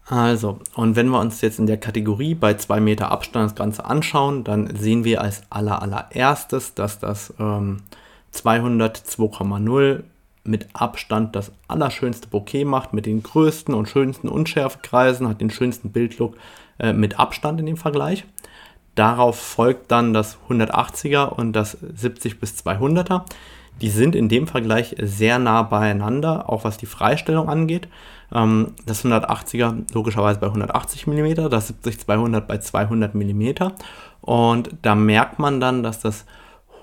Also, 0.07 0.59
und 0.75 0.97
wenn 0.97 1.09
wir 1.09 1.19
uns 1.19 1.41
jetzt 1.41 1.59
in 1.59 1.67
der 1.67 1.79
Kategorie 1.79 2.35
bei 2.35 2.55
2 2.55 2.81
Meter 2.81 3.11
Abstand 3.11 3.51
das 3.51 3.55
Ganze 3.55 3.85
anschauen, 3.87 4.45
dann 4.45 4.77
sehen 4.77 5.05
wir 5.05 5.23
als 5.23 5.43
aller, 5.49 5.81
allererstes, 5.81 6.75
dass 6.75 6.99
das 6.99 7.33
ähm, 7.39 7.83
200 8.33 8.99
2,0 8.99 10.03
mit 10.45 10.69
Abstand 10.75 11.35
das 11.35 11.53
allerschönste 11.69 12.29
Bouquet 12.29 12.67
macht, 12.67 12.93
mit 12.93 13.07
den 13.07 13.23
größten 13.23 13.73
und 13.73 13.89
schönsten 13.89 14.29
Unschärfekreisen, 14.29 15.27
hat 15.27 15.41
den 15.41 15.51
schönsten 15.51 15.91
Bildlook 15.91 16.37
äh, 16.79 16.93
mit 16.93 17.19
Abstand 17.19 17.61
in 17.61 17.67
dem 17.67 17.79
Vergleich. 17.79 18.27
Darauf 18.95 19.41
folgt 19.41 19.91
dann 19.91 20.13
das 20.13 20.37
180er 20.49 21.29
und 21.29 21.55
das 21.55 21.73
70 21.73 22.39
bis 22.39 22.55
200er. 22.55 23.25
Die 23.81 23.91
sind 23.91 24.15
in 24.15 24.29
dem 24.29 24.47
Vergleich 24.47 24.95
sehr 25.01 25.39
nah 25.39 25.63
beieinander, 25.63 26.49
auch 26.49 26.65
was 26.65 26.77
die 26.77 26.87
Freistellung 26.87 27.49
angeht. 27.49 27.89
Ähm, 28.33 28.75
das 28.87 29.05
180er 29.05 29.93
logischerweise 29.93 30.41
bei 30.41 30.47
180 30.47 31.07
mm, 31.07 31.49
das 31.51 31.75
70-200 31.85 32.41
bei 32.41 32.59
200 32.59 33.15
mm. 33.15 33.49
Und 34.21 34.71
da 34.83 34.95
merkt 34.95 35.39
man 35.39 35.61
dann, 35.61 35.83
dass 35.83 36.01
das 36.01 36.25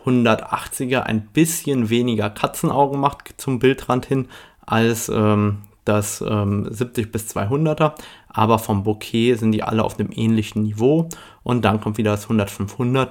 180er 0.06 1.02
ein 1.02 1.28
bisschen 1.28 1.90
weniger 1.90 2.30
Katzenaugen 2.30 3.00
macht 3.00 3.34
zum 3.38 3.60
Bildrand 3.60 4.06
hin 4.06 4.28
als 4.66 5.10
ähm, 5.10 5.60
das 5.86 6.22
ähm, 6.22 6.68
70 6.70 7.12
bis 7.12 7.36
200er, 7.36 7.94
aber 8.30 8.60
vom 8.60 8.84
Bouquet 8.84 9.36
sind 9.36 9.52
die 9.52 9.64
alle 9.64 9.84
auf 9.84 10.00
einem 10.00 10.12
ähnlichen 10.14 10.64
Niveau 10.64 11.10
und 11.44 11.66
dann 11.66 11.82
kommt 11.82 11.98
wieder 11.98 12.12
das 12.12 12.30
100-500, 12.30 13.10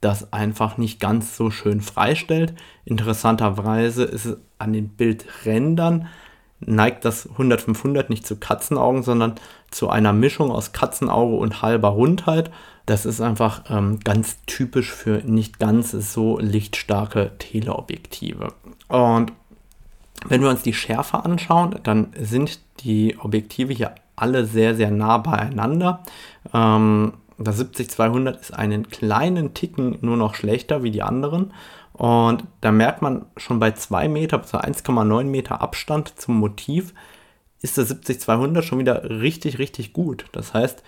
das 0.00 0.32
einfach 0.32 0.78
nicht 0.78 1.00
ganz 1.00 1.36
so 1.36 1.50
schön 1.50 1.80
freistellt. 1.80 2.54
Interessanterweise 2.84 4.04
ist 4.04 4.24
es 4.24 4.36
an 4.58 4.72
den 4.72 4.88
Bildrändern 4.88 6.08
neigt 6.60 7.04
das 7.04 7.28
100-500 7.28 8.06
nicht 8.08 8.26
zu 8.26 8.36
Katzenaugen, 8.36 9.02
sondern 9.02 9.34
zu 9.70 9.88
einer 9.88 10.12
Mischung 10.12 10.50
aus 10.50 10.72
Katzenauge 10.72 11.36
und 11.36 11.62
halber 11.62 11.88
Rundheit. 11.88 12.50
Das 12.86 13.06
ist 13.06 13.20
einfach 13.20 13.64
ähm, 13.70 14.00
ganz 14.00 14.38
typisch 14.46 14.92
für 14.92 15.22
nicht 15.24 15.58
ganz 15.58 15.90
so 15.90 16.38
lichtstarke 16.38 17.32
Teleobjektive. 17.38 18.52
Und 18.88 19.32
wenn 20.26 20.42
wir 20.42 20.50
uns 20.50 20.62
die 20.62 20.74
Schärfe 20.74 21.24
anschauen, 21.24 21.78
dann 21.82 22.08
sind 22.18 22.60
die 22.80 23.16
Objektive 23.18 23.72
hier 23.72 23.94
alle 24.16 24.44
sehr, 24.44 24.74
sehr 24.74 24.90
nah 24.90 25.18
beieinander. 25.18 26.02
Ähm, 26.52 27.14
das 27.44 27.60
70-200 27.60 28.40
ist 28.40 28.54
einen 28.54 28.88
kleinen 28.88 29.54
Ticken 29.54 29.98
nur 30.00 30.16
noch 30.16 30.34
schlechter 30.34 30.82
wie 30.82 30.90
die 30.90 31.02
anderen. 31.02 31.52
Und 31.92 32.44
da 32.60 32.72
merkt 32.72 33.02
man 33.02 33.26
schon 33.36 33.58
bei 33.58 33.72
2 33.72 34.08
Meter 34.08 34.38
bis 34.38 34.54
1,9 34.54 35.24
Meter 35.24 35.60
Abstand 35.60 36.18
zum 36.18 36.38
Motiv 36.38 36.94
ist 37.62 37.76
der 37.76 37.84
70-200 37.84 38.62
schon 38.62 38.78
wieder 38.78 39.08
richtig, 39.08 39.58
richtig 39.58 39.92
gut. 39.92 40.24
Das 40.32 40.54
heißt, 40.54 40.82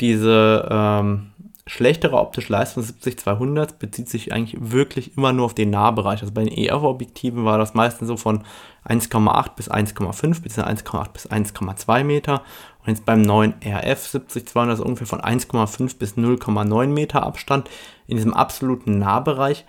diese 0.00 0.68
ähm, 0.70 1.32
schlechtere 1.70 2.16
optische 2.16 2.52
Leistung 2.52 2.82
70-200 2.82 3.78
bezieht 3.78 4.08
sich 4.08 4.32
eigentlich 4.32 4.56
wirklich 4.60 5.16
immer 5.16 5.32
nur 5.32 5.46
auf 5.46 5.54
den 5.54 5.70
Nahbereich. 5.70 6.20
Also 6.22 6.32
bei 6.32 6.44
den 6.44 6.56
EF-Objektiven 6.56 7.44
war 7.44 7.58
das 7.58 7.74
meistens 7.74 8.08
so 8.08 8.16
von 8.16 8.44
1,8 8.86 9.54
bis 9.54 9.70
1,5 9.70 10.42
bis 10.42 10.58
1,8 10.58 11.12
bis 11.12 11.30
1,2 11.30 12.04
Meter. 12.04 12.42
Und 12.80 12.88
jetzt 12.88 13.04
beim 13.04 13.22
neuen 13.22 13.54
RF 13.64 14.14
70-200 14.14 14.72
ist 14.72 14.80
ungefähr 14.80 15.06
von 15.06 15.20
1,5 15.20 15.98
bis 15.98 16.16
0,9 16.16 16.86
Meter 16.88 17.22
Abstand. 17.22 17.70
In 18.06 18.16
diesem 18.16 18.34
absoluten 18.34 18.98
Nahbereich 18.98 19.64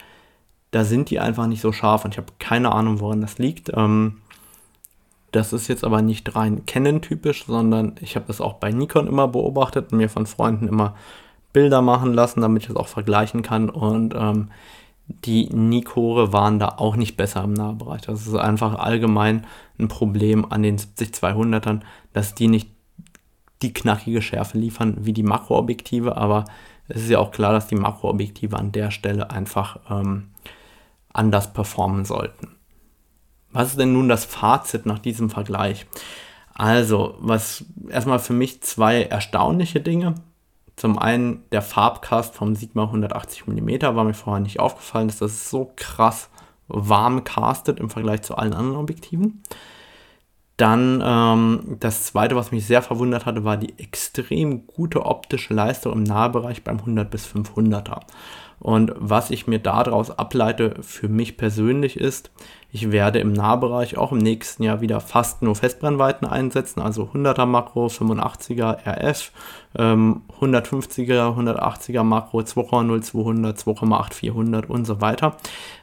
da 0.71 0.85
sind 0.85 1.09
die 1.09 1.19
einfach 1.19 1.47
nicht 1.47 1.61
so 1.61 1.71
scharf 1.71 2.05
und 2.05 2.13
ich 2.13 2.17
habe 2.17 2.31
keine 2.39 2.71
Ahnung, 2.71 3.01
woran 3.01 3.21
das 3.21 3.37
liegt. 3.37 3.71
Ähm, 3.75 4.21
das 5.31 5.53
ist 5.53 5.67
jetzt 5.67 5.83
aber 5.83 6.01
nicht 6.01 6.35
rein 6.35 6.65
Canon-typisch, 6.65 7.45
sondern 7.45 7.95
ich 8.01 8.15
habe 8.15 8.25
das 8.27 8.41
auch 8.41 8.53
bei 8.53 8.71
Nikon 8.71 9.07
immer 9.07 9.27
beobachtet 9.27 9.91
und 9.91 9.97
mir 9.97 10.09
von 10.09 10.25
Freunden 10.25 10.67
immer 10.67 10.95
Bilder 11.53 11.81
machen 11.81 12.13
lassen, 12.13 12.41
damit 12.41 12.63
ich 12.63 12.67
das 12.67 12.77
auch 12.77 12.87
vergleichen 12.87 13.41
kann. 13.41 13.69
Und 13.69 14.13
ähm, 14.15 14.49
die 15.07 15.49
Nikore 15.53 16.33
waren 16.33 16.59
da 16.59 16.75
auch 16.77 16.95
nicht 16.95 17.17
besser 17.17 17.43
im 17.43 17.53
Nahbereich. 17.53 18.01
Das 18.01 18.27
ist 18.27 18.35
einfach 18.35 18.75
allgemein 18.75 19.45
ein 19.79 19.87
Problem 19.87 20.51
an 20.51 20.63
den 20.63 20.77
70-200ern, 20.77 21.81
dass 22.13 22.35
die 22.35 22.47
nicht 22.47 22.69
die 23.61 23.73
knackige 23.73 24.21
Schärfe 24.21 24.57
liefern 24.57 24.97
wie 25.01 25.13
die 25.13 25.23
Makroobjektive, 25.23 26.17
aber 26.17 26.45
es 26.87 27.03
ist 27.03 27.09
ja 27.09 27.19
auch 27.19 27.31
klar, 27.31 27.53
dass 27.53 27.67
die 27.67 27.75
Makroobjektive 27.75 28.57
an 28.57 28.71
der 28.71 28.91
Stelle 28.91 29.29
einfach 29.29 29.79
ähm, 29.89 30.29
anders 31.13 31.53
performen 31.53 32.05
sollten. 32.05 32.55
Was 33.51 33.69
ist 33.69 33.79
denn 33.79 33.93
nun 33.93 34.09
das 34.09 34.25
Fazit 34.25 34.85
nach 34.85 34.99
diesem 34.99 35.29
Vergleich? 35.29 35.85
Also, 36.53 37.15
was 37.19 37.65
erstmal 37.89 38.19
für 38.19 38.33
mich 38.33 38.61
zwei 38.61 39.03
erstaunliche 39.03 39.81
Dinge. 39.81 40.15
Zum 40.75 40.97
einen 40.97 41.43
der 41.51 41.61
Farbcast 41.61 42.35
vom 42.35 42.55
Sigma 42.55 42.83
180 42.83 43.47
mm 43.47 43.81
war 43.81 44.03
mir 44.03 44.13
vorher 44.13 44.41
nicht 44.41 44.59
aufgefallen, 44.59 45.07
dass 45.07 45.19
das 45.19 45.49
so 45.49 45.71
krass 45.75 46.29
warm 46.67 47.23
castet 47.23 47.79
im 47.79 47.89
Vergleich 47.89 48.21
zu 48.21 48.35
allen 48.35 48.53
anderen 48.53 48.77
Objektiven. 48.77 49.43
Dann 50.57 51.01
ähm, 51.03 51.77
das 51.79 52.05
zweite, 52.05 52.35
was 52.35 52.51
mich 52.51 52.67
sehr 52.67 52.81
verwundert 52.81 53.25
hatte, 53.25 53.43
war 53.43 53.57
die 53.57 53.79
extrem 53.79 54.67
gute 54.67 55.05
optische 55.05 55.53
Leistung 55.53 55.93
im 55.93 56.03
Nahbereich 56.03 56.63
beim 56.63 56.77
100 56.77 57.09
bis 57.09 57.25
500er. 57.25 58.01
Und 58.61 58.93
was 58.95 59.31
ich 59.31 59.47
mir 59.47 59.57
daraus 59.57 60.11
ableite 60.11 60.75
für 60.81 61.09
mich 61.09 61.35
persönlich 61.35 61.97
ist, 61.97 62.29
ich 62.71 62.91
werde 62.91 63.17
im 63.17 63.33
Nahbereich 63.33 63.97
auch 63.97 64.11
im 64.11 64.19
nächsten 64.19 64.61
Jahr 64.61 64.81
wieder 64.81 65.01
fast 65.01 65.41
nur 65.41 65.55
Festbrennweiten 65.55 66.27
einsetzen, 66.27 66.79
also 66.79 67.09
100er 67.11 67.47
Makro, 67.47 67.87
85er 67.87 68.85
RF, 68.85 69.31
ähm, 69.75 70.21
150er, 70.39 71.35
180er 71.35 72.03
Makro, 72.03 72.41
2,0, 72.41 73.01
200, 73.01 73.57
2,8, 73.57 74.13
400 74.13 74.69
und 74.69 74.85
so 74.85 75.01
weiter, 75.01 75.37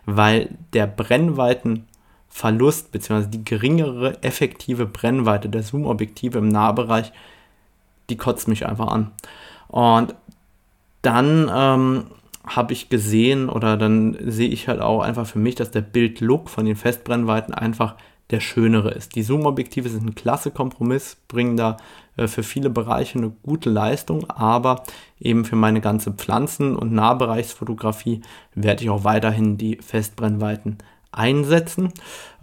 weil 0.07 0.57
der 0.73 0.87
Brennweitenverlust 0.87 2.93
bzw. 2.93 3.27
die 3.27 3.45
geringere 3.45 4.23
effektive 4.23 4.87
Brennweite 4.87 5.49
der 5.49 5.65
Zoom-Objektive 5.65 6.39
im 6.39 6.49
Nahbereich, 6.49 7.13
die 8.09 8.17
kotzt 8.17 8.47
mich 8.47 8.67
einfach 8.67 8.87
an. 8.87 9.11
Und 9.67 10.15
dann 11.03 11.51
ähm, 11.53 12.05
habe 12.49 12.73
ich 12.73 12.89
gesehen 12.89 13.49
oder 13.49 13.77
dann 13.77 14.17
sehe 14.21 14.49
ich 14.49 14.69
halt 14.69 14.81
auch 14.81 15.01
einfach 15.01 15.27
für 15.27 15.39
mich, 15.39 15.55
dass 15.55 15.71
der 15.71 15.83
Bildlook 15.83 16.49
von 16.49 16.65
den 16.65 16.77
Festbrennweiten 16.77 17.55
einfach 17.55 17.97
der 18.31 18.41
schönere 18.41 18.91
ist. 18.91 19.15
Die 19.15 19.23
Zoom-Objektive 19.23 19.89
sind 19.89 20.05
ein 20.05 20.15
klasse 20.15 20.51
Kompromiss, 20.51 21.17
bringen 21.29 21.57
da 21.57 21.79
äh, 22.17 22.27
für 22.27 22.43
viele 22.43 22.69
Bereiche 22.71 23.19
eine 23.19 23.31
gute 23.43 23.71
Leistung, 23.71 24.29
aber 24.29 24.83
eben 25.19 25.45
für 25.45 25.57
meine 25.57 25.81
ganze 25.81 26.13
Pflanzen- 26.13 26.77
und 26.77 26.93
Nahbereichsfotografie 26.93 28.21
werde 28.55 28.85
ich 28.85 28.91
auch 28.91 29.05
weiterhin 29.05 29.57
die 29.57 29.79
Festbrennweiten 29.81 30.79
einsetzen. 31.11 31.93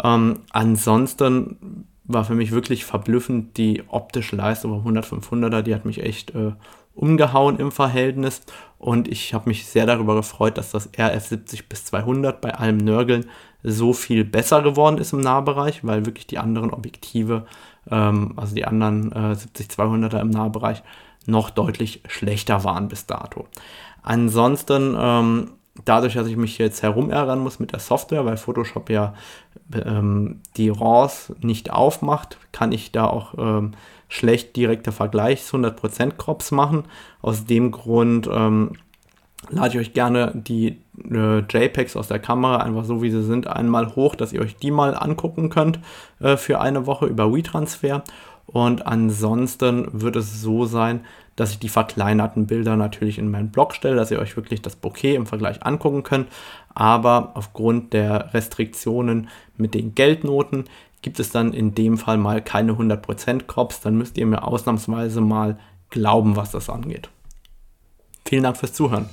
Ähm, 0.03 0.39
ansonsten 0.51 1.85
war 2.05 2.23
für 2.23 2.35
mich 2.35 2.51
wirklich 2.51 2.85
verblüffend 2.85 3.57
die 3.57 3.83
optische 3.87 4.35
Leistung 4.35 4.81
vom 4.81 4.95
100-500er, 4.95 5.61
die 5.61 5.73
hat 5.73 5.85
mich 5.85 6.03
echt 6.03 6.33
äh, 6.35 6.51
umgehauen 6.95 7.59
im 7.59 7.71
Verhältnis 7.71 8.41
und 8.77 9.07
ich 9.07 9.33
habe 9.33 9.49
mich 9.49 9.65
sehr 9.65 9.85
darüber 9.85 10.15
gefreut, 10.15 10.57
dass 10.57 10.71
das 10.71 10.93
RF70 10.93 11.63
bis 11.67 11.85
200 11.85 12.41
bei 12.41 12.53
allem 12.55 12.77
Nörgeln 12.77 13.25
so 13.63 13.93
viel 13.93 14.23
besser 14.23 14.61
geworden 14.61 14.99
ist 14.99 15.13
im 15.13 15.21
Nahbereich, 15.21 15.83
weil 15.83 16.05
wirklich 16.05 16.27
die 16.27 16.37
anderen 16.37 16.71
Objektive, 16.71 17.45
ähm, 17.89 18.33
also 18.35 18.53
die 18.53 18.65
anderen 18.65 19.11
äh, 19.11 19.35
70-200er 19.35 20.21
im 20.21 20.29
Nahbereich, 20.29 20.83
noch 21.25 21.49
deutlich 21.49 22.01
schlechter 22.07 22.63
waren 22.63 22.87
bis 22.87 23.07
dato. 23.07 23.47
Ansonsten, 24.03 24.95
ähm, 24.97 25.51
dadurch, 25.83 26.13
dass 26.13 26.27
ich 26.27 26.37
mich 26.37 26.59
jetzt 26.59 26.83
herumärgern 26.83 27.39
muss 27.39 27.59
mit 27.59 27.71
der 27.71 27.79
Software, 27.79 28.23
weil 28.25 28.37
Photoshop 28.37 28.89
ja 28.91 29.15
ähm, 29.73 30.41
die 30.57 30.69
RAWs 30.69 31.33
nicht 31.41 31.71
aufmacht, 31.71 32.37
kann 32.51 32.71
ich 32.71 32.91
da 32.91 33.07
auch 33.07 33.33
ähm, 33.37 33.71
schlecht 34.07 34.55
direkte 34.55 34.91
Vergleichs 34.91 35.53
100% 35.53 36.11
Crops 36.17 36.51
machen. 36.51 36.83
Aus 37.21 37.45
dem 37.45 37.71
Grund 37.71 38.29
ähm, 38.31 38.73
lade 39.49 39.69
ich 39.69 39.79
euch 39.79 39.93
gerne 39.93 40.31
die 40.33 40.79
äh, 41.11 41.39
JPEGs 41.39 41.95
aus 41.95 42.07
der 42.07 42.19
Kamera 42.19 42.57
einfach 42.57 42.85
so 42.85 43.01
wie 43.01 43.11
sie 43.11 43.23
sind 43.23 43.47
einmal 43.47 43.95
hoch, 43.95 44.15
dass 44.15 44.33
ihr 44.33 44.41
euch 44.41 44.55
die 44.57 44.71
mal 44.71 44.95
angucken 44.95 45.49
könnt 45.49 45.79
äh, 46.19 46.37
für 46.37 46.61
eine 46.61 46.85
Woche 46.85 47.07
über 47.07 47.33
WeTransfer. 47.33 48.03
Und 48.47 48.85
ansonsten 48.85 49.87
wird 49.91 50.15
es 50.15 50.41
so 50.41 50.65
sein, 50.65 51.01
dass 51.35 51.51
ich 51.51 51.59
die 51.59 51.69
verkleinerten 51.69 52.47
Bilder 52.47 52.75
natürlich 52.75 53.17
in 53.17 53.29
meinen 53.29 53.51
Blog 53.51 53.73
stelle, 53.73 53.95
dass 53.95 54.11
ihr 54.11 54.19
euch 54.19 54.35
wirklich 54.37 54.61
das 54.61 54.75
Bouquet 54.75 55.15
im 55.15 55.25
Vergleich 55.25 55.65
angucken 55.65 56.03
könnt. 56.03 56.27
Aber 56.73 57.31
aufgrund 57.33 57.93
der 57.93 58.33
Restriktionen 58.33 59.29
mit 59.57 59.73
den 59.73 59.95
Geldnoten 59.95 60.65
gibt 61.01 61.19
es 61.19 61.29
dann 61.29 61.53
in 61.53 61.75
dem 61.75 61.97
Fall 61.97 62.17
mal 62.17 62.41
keine 62.41 62.73
100% 62.73 63.43
Crops. 63.47 63.81
Dann 63.81 63.97
müsst 63.97 64.17
ihr 64.17 64.25
mir 64.25 64.43
ausnahmsweise 64.43 65.21
mal 65.21 65.59
glauben, 65.89 66.35
was 66.35 66.51
das 66.51 66.69
angeht. 66.69 67.09
Vielen 68.25 68.43
Dank 68.43 68.57
fürs 68.57 68.73
Zuhören. 68.73 69.09